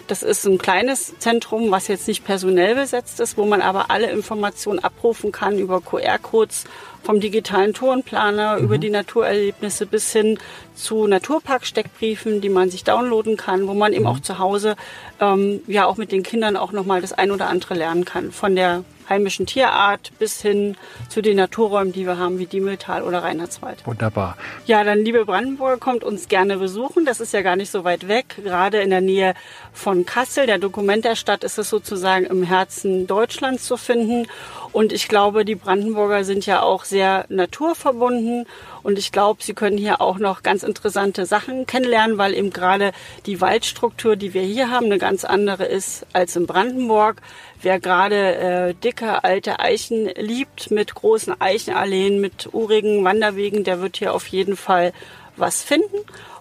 Das 0.08 0.24
ist 0.24 0.46
ein 0.46 0.58
kleines 0.58 1.18
Zentrum, 1.20 1.72
was 1.72 1.88
jetzt 1.88 2.08
nicht 2.08 2.24
personell 2.24 2.76
besetzt 2.76 3.20
ist, 3.20 3.38
wo 3.38 3.46
man 3.46 3.62
aber 3.62 3.92
alle 3.92 4.10
Informationen 4.12 4.80
abrufen 4.80 5.32
kann 5.32 5.58
über 5.58 5.82
QR-Codes 5.82 6.66
vom 7.04 7.20
digitalen 7.20 7.74
Tourenplaner 7.74 8.58
mhm. 8.58 8.64
über 8.64 8.78
die 8.78 8.90
Naturerlebnisse 8.90 9.86
bis 9.86 10.12
hin 10.12 10.38
zu 10.76 11.08
Naturpark-Steckbriefen, 11.08 12.42
die 12.42 12.50
man 12.50 12.70
sich 12.70 12.84
downloaden 12.84 13.38
kann, 13.38 13.68
wo 13.68 13.74
man 13.74 13.94
eben 13.94 14.04
mhm. 14.04 14.10
auch 14.10 14.20
zu 14.20 14.40
Hause 14.40 14.76
ähm, 15.20 15.62
ja 15.68 15.86
auch 15.86 15.98
mit 15.98 16.12
den 16.12 16.24
Kindern 16.24 16.58
auch 16.58 16.72
nochmal 16.72 17.02
das 17.02 17.14
ein 17.14 17.32
oder 17.32 17.48
andere 17.48 17.74
lernen 17.74 18.06
kann. 18.06 18.32
Von 18.32 18.56
der 18.56 18.84
heimischen 19.10 19.46
Tierart 19.46 20.12
bis 20.20 20.42
hin 20.42 20.78
zu 21.10 21.22
den 21.22 21.38
Naturräumen, 21.38 21.92
die 21.92 22.06
wir 22.06 22.18
haben, 22.18 22.40
wie 22.40 22.46
Diemeltal 22.46 23.04
oder 23.04 23.24
Reinhardswald. 23.24 23.86
Wunderbar. 23.86 24.38
Ja, 24.66 24.84
dann 24.84 25.00
liebe 25.00 25.26
Brandenburger, 25.26 25.78
kommt 25.78 26.04
uns 26.04 26.28
gerne 26.28 26.58
besuchen. 26.58 27.06
Das 27.06 27.20
ist 27.20 27.34
ja 27.34 27.42
gar 27.42 27.56
nicht 27.56 27.72
so 27.72 27.84
weit 27.84 28.08
weg, 28.08 28.42
gerade 28.44 28.80
in 28.82 28.90
der 28.90 29.02
Nähe 29.02 29.34
von 29.74 30.06
Kassel. 30.06 30.46
Der 30.46 30.60
Dokument 30.60 31.06
der 31.06 31.16
Stadt 31.16 31.44
ist 31.44 31.58
es 31.58 31.70
sozusagen 31.70 32.26
im 32.26 32.44
Herzen 32.44 33.08
Deutschlands 33.08 33.66
zu 33.66 33.78
finden. 33.78 34.28
Und 34.72 34.94
ich 34.94 35.08
glaube, 35.08 35.46
die 35.46 35.56
Brandenburger 35.56 36.24
sind 36.24 36.46
ja 36.46 36.62
auch 36.62 36.84
sehr 36.84 37.26
naturverbunden. 37.30 38.46
Und 38.84 39.00
ich 39.00 39.12
glaube, 39.12 39.44
sie 39.44 39.54
können 39.54 39.78
hier 39.78 40.02
auch 40.02 40.20
noch 40.20 40.44
ganz 40.44 40.64
interessante 40.64 41.26
Sachen 41.26 41.66
kennenlernen, 41.66 42.18
weil 42.18 42.34
eben 42.34 42.52
gerade 42.52 42.92
die 43.26 43.42
Waldstruktur, 43.42 44.16
die 44.16 44.34
wir 44.34 44.44
hier 44.44 44.70
haben, 44.70 44.86
eine 44.86 45.00
ganz 45.00 45.26
andere 45.26 45.66
ist 45.66 46.06
als 46.14 46.36
in 46.36 46.46
Brandenburg. 46.46 47.22
Wer 47.62 47.80
gerade 47.80 48.36
äh, 48.36 48.74
dicke 48.74 49.24
alte 49.24 49.60
Eichen 49.60 50.08
liebt 50.16 50.72
mit 50.72 50.94
großen 50.96 51.42
Eichenalleen, 51.42 52.22
mit 52.22 52.50
urigen 52.54 53.04
Wanderwegen, 53.04 53.64
der 53.64 53.82
wird 53.82 53.98
hier 53.98 54.14
auf 54.14 54.28
jeden 54.28 54.56
Fall 54.56 54.94
was 55.36 55.64
finden. 55.64 55.98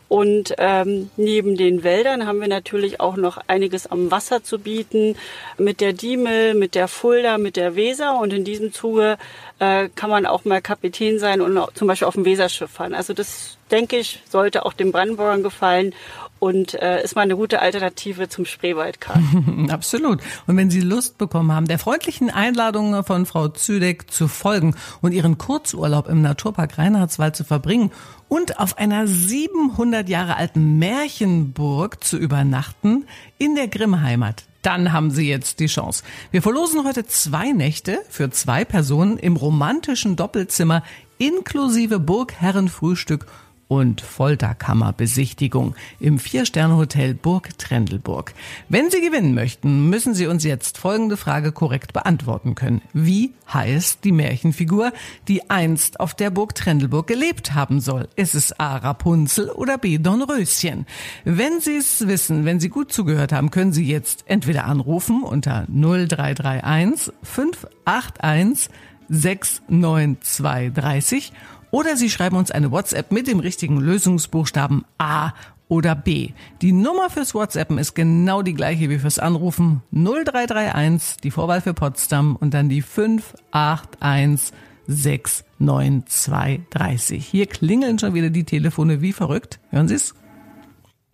Und 0.09 0.55
ähm, 0.57 1.11
neben 1.16 1.57
den 1.57 1.85
Wäldern 1.85 2.27
haben 2.27 2.40
wir 2.40 2.49
natürlich 2.49 2.99
auch 2.99 3.16
noch 3.16 3.38
einiges 3.47 3.87
am 3.87 4.11
Wasser 4.11 4.42
zu 4.42 4.59
bieten, 4.59 5.16
mit 5.59 5.81
der 5.81 5.92
Diemel, 5.92 6.55
mit 6.55 6.75
der 6.75 6.88
Fulda, 6.88 7.37
mit 7.37 7.57
der 7.57 7.77
Weser. 7.77 8.18
Und 8.18 8.33
in 8.33 8.44
diesem 8.44 8.73
Zuge 8.73 9.18
äh, 9.59 9.88
kann 9.94 10.09
man 10.09 10.25
auch 10.25 10.44
mal 10.44 10.62
Kapitän 10.62 11.18
sein 11.18 11.40
und 11.42 11.61
zum 11.75 11.88
Beispiel 11.88 12.09
auf 12.09 12.14
dem 12.14 12.25
Weserschiff 12.25 12.71
fahren. 12.71 12.94
Also 12.94 13.12
das, 13.12 13.59
denke 13.71 13.99
ich, 13.99 14.21
sollte 14.29 14.64
auch 14.64 14.73
den 14.73 14.92
Brandenburgern 14.92 15.42
gefallen 15.42 15.94
und 16.38 16.74
äh, 16.74 17.03
ist 17.03 17.16
mal 17.16 17.22
eine 17.22 17.37
gute 17.37 17.61
Alternative 17.61 18.29
zum 18.29 18.44
Spreewaldkart. 18.44 19.20
Absolut. 19.68 20.20
Und 20.46 20.57
wenn 20.57 20.70
Sie 20.70 20.81
Lust 20.81 21.18
bekommen 21.18 21.53
haben, 21.53 21.66
der 21.66 21.79
freundlichen 21.79 22.31
Einladung 22.31 23.05
von 23.05 23.27
Frau 23.27 23.48
Züdeck 23.48 24.11
zu 24.11 24.29
folgen 24.29 24.74
und 25.01 25.12
Ihren 25.12 25.38
Kurzurlaub 25.38 26.09
im 26.09 26.22
Naturpark 26.22 26.79
Reinhardswald 26.79 27.37
zu 27.37 27.44
verbringen 27.44 27.90
und 28.29 28.59
auf 28.59 28.79
einer 28.79 29.07
700 29.07 30.09
Jahre 30.09 30.37
alten 30.37 30.79
Märchenburg 30.79 32.05
zu 32.05 32.16
übernachten 32.18 33.07
in 33.38 33.55
der 33.55 33.68
Grimmheimat, 33.68 34.44
dann 34.62 34.92
haben 34.92 35.11
Sie 35.11 35.29
jetzt 35.29 35.61
die 35.61 35.66
Chance. 35.66 36.03
Wir 36.31 36.42
verlosen 36.42 36.85
heute 36.85 37.07
zwei 37.07 37.53
Nächte 37.53 37.98
für 38.11 38.31
zwei 38.31 38.64
Personen 38.64 39.16
im 39.16 39.37
romantischen 39.37 40.16
Doppelzimmer 40.16 40.83
inklusive 41.18 41.98
Burgherrenfrühstück 41.98 43.27
und 43.68 44.00
Folterkammerbesichtigung 44.00 45.76
im 46.00 46.18
Vier-Sterne-Hotel 46.18 47.14
Burg 47.14 47.57
Trendelburg. 47.59 48.33
Wenn 48.68 48.90
Sie 48.90 49.02
gewinnen 49.02 49.35
möchten, 49.35 49.90
müssen 49.90 50.14
Sie 50.14 50.26
uns 50.26 50.42
jetzt 50.42 50.78
folgende 50.78 51.18
Frage 51.18 51.52
korrekt 51.52 51.92
beantworten 51.92 52.54
können. 52.54 52.81
Wie 52.94 53.35
heißt 53.52 54.04
die 54.04 54.12
Märchenfigur, 54.12 54.92
die 55.28 55.50
einst 55.50 56.00
auf 56.00 56.14
der 56.14 56.31
Burg 56.31 56.54
Trendelburg 56.54 57.07
gelebt 57.07 57.54
haben 57.54 57.81
soll? 57.81 58.09
Ist 58.16 58.35
es 58.35 58.59
A. 58.59 58.78
Rapunzel 58.78 59.50
oder 59.50 59.76
B. 59.76 59.98
Dornröschen? 59.98 60.87
Wenn 61.24 61.61
Sie 61.61 61.76
es 61.76 62.09
wissen, 62.09 62.46
wenn 62.46 62.61
Sie 62.61 62.70
gut 62.70 62.92
zugehört 62.92 63.33
haben, 63.33 63.50
können 63.50 63.72
Sie 63.72 63.87
jetzt 63.87 64.24
entweder 64.26 64.64
anrufen 64.64 65.22
unter 65.22 65.66
0331 65.68 67.12
581 67.22 68.70
69230 69.11 71.33
oder 71.70 71.96
Sie 71.96 72.11
schreiben 72.11 72.37
uns 72.37 72.50
eine 72.50 72.70
WhatsApp 72.70 73.12
mit 73.12 73.26
dem 73.26 73.40
richtigen 73.40 73.78
Lösungsbuchstaben 73.78 74.85
A 74.98 75.33
oder 75.68 75.94
B. 75.94 76.31
Die 76.62 76.72
Nummer 76.72 77.11
fürs 77.11 77.35
WhatsAppen 77.35 77.76
ist 77.78 77.94
genau 77.94 78.42
die 78.42 78.54
gleiche 78.54 78.90
wie 78.90 78.98
fürs 78.98 79.18
Anrufen 79.18 79.83
0331, 79.92 81.18
die 81.18 81.31
Vorwahl 81.31 81.61
für 81.61 81.74
Potsdam 81.74 82.37
und 82.37 82.54
dann 82.54 82.68
die 82.68 82.83
581 82.83 84.52
69230. 84.88 87.26
Hier 87.26 87.46
klingeln 87.46 87.98
schon 87.98 88.14
wieder 88.14 88.31
die 88.31 88.44
Telefone 88.44 89.02
wie 89.02 89.12
verrückt. 89.12 89.61
Hören 89.70 89.88
Sie 89.88 89.94
es? 89.94 90.14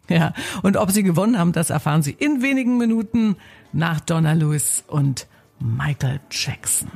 Ja, 0.08 0.32
und 0.62 0.76
ob 0.76 0.92
Sie 0.92 1.02
gewonnen 1.02 1.38
haben, 1.38 1.52
das 1.52 1.70
erfahren 1.70 2.02
Sie 2.02 2.12
in 2.12 2.42
wenigen 2.42 2.76
Minuten 2.78 3.36
nach 3.72 4.00
Donna 4.00 4.34
Lewis 4.34 4.84
und 4.86 5.26
Michael 5.58 6.20
Jackson. 6.30 6.88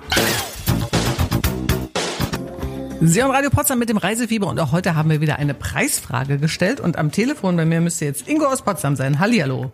Sie 3.01 3.23
haben 3.23 3.31
Radio 3.31 3.49
Potsdam 3.49 3.79
mit 3.79 3.89
dem 3.89 3.97
Reisefieber 3.97 4.49
und 4.49 4.59
auch 4.59 4.73
heute 4.73 4.97
haben 4.97 5.09
wir 5.09 5.21
wieder 5.21 5.39
eine 5.39 5.55
Preisfrage 5.55 6.39
gestellt 6.39 6.81
und 6.81 6.99
am 6.99 7.13
Telefon 7.13 7.57
bei 7.57 7.65
mir 7.65 7.81
müsste 7.81 8.07
jetzt 8.07 8.29
Ingo 8.29 8.47
aus 8.47 8.63
Potsdam 8.63 8.97
sein. 8.97 9.21
Hallihallo. 9.21 9.71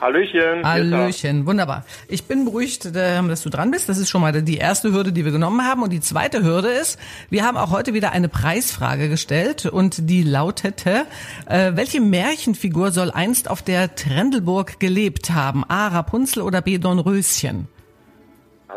Hallöchen. 0.00 0.64
Hallöchen, 0.64 1.46
wunderbar. 1.46 1.84
Ich 2.06 2.26
bin 2.26 2.44
beruhigt, 2.44 2.86
äh, 2.86 3.20
dass 3.26 3.42
du 3.42 3.50
dran 3.50 3.72
bist. 3.72 3.88
Das 3.88 3.98
ist 3.98 4.08
schon 4.08 4.20
mal 4.20 4.30
die 4.40 4.56
erste 4.56 4.92
Hürde, 4.92 5.10
die 5.10 5.24
wir 5.24 5.32
genommen 5.32 5.66
haben. 5.66 5.82
Und 5.82 5.90
die 5.92 6.00
zweite 6.00 6.44
Hürde 6.44 6.68
ist, 6.68 7.00
wir 7.28 7.44
haben 7.44 7.56
auch 7.56 7.72
heute 7.72 7.92
wieder 7.92 8.12
eine 8.12 8.28
Preisfrage 8.28 9.08
gestellt 9.08 9.66
und 9.66 10.08
die 10.08 10.22
lautete, 10.22 11.06
äh, 11.46 11.72
welche 11.74 12.00
Märchenfigur 12.00 12.92
soll 12.92 13.10
einst 13.10 13.50
auf 13.50 13.62
der 13.62 13.96
Trendelburg 13.96 14.78
gelebt 14.78 15.30
haben? 15.30 15.64
A. 15.68 15.88
Rapunzel 15.88 16.44
oder 16.44 16.62
B. 16.62 16.78
Dornröschen? 16.78 17.66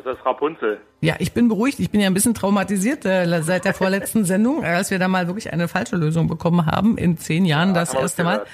Also 0.01 0.09
das 0.11 0.19
ist 0.19 0.25
Rapunzel. 0.25 0.79
Ja, 1.01 1.15
ich 1.19 1.31
bin 1.33 1.47
beruhigt. 1.47 1.79
Ich 1.79 1.91
bin 1.91 2.01
ja 2.01 2.07
ein 2.07 2.13
bisschen 2.13 2.33
traumatisiert 2.33 3.05
äh, 3.05 3.41
seit 3.43 3.65
der 3.65 3.73
vorletzten 3.73 4.25
Sendung, 4.25 4.63
als 4.63 4.89
wir 4.89 4.97
da 4.99 5.07
mal 5.07 5.27
wirklich 5.27 5.53
eine 5.53 5.67
falsche 5.67 5.95
Lösung 5.95 6.27
bekommen 6.27 6.65
haben. 6.65 6.97
In 6.97 7.17
zehn 7.17 7.45
Jahren 7.45 7.69
Ja, 7.69 7.75
das 7.75 7.93
erste 7.93 8.23
Mal. 8.23 8.31
gehört. 8.39 8.47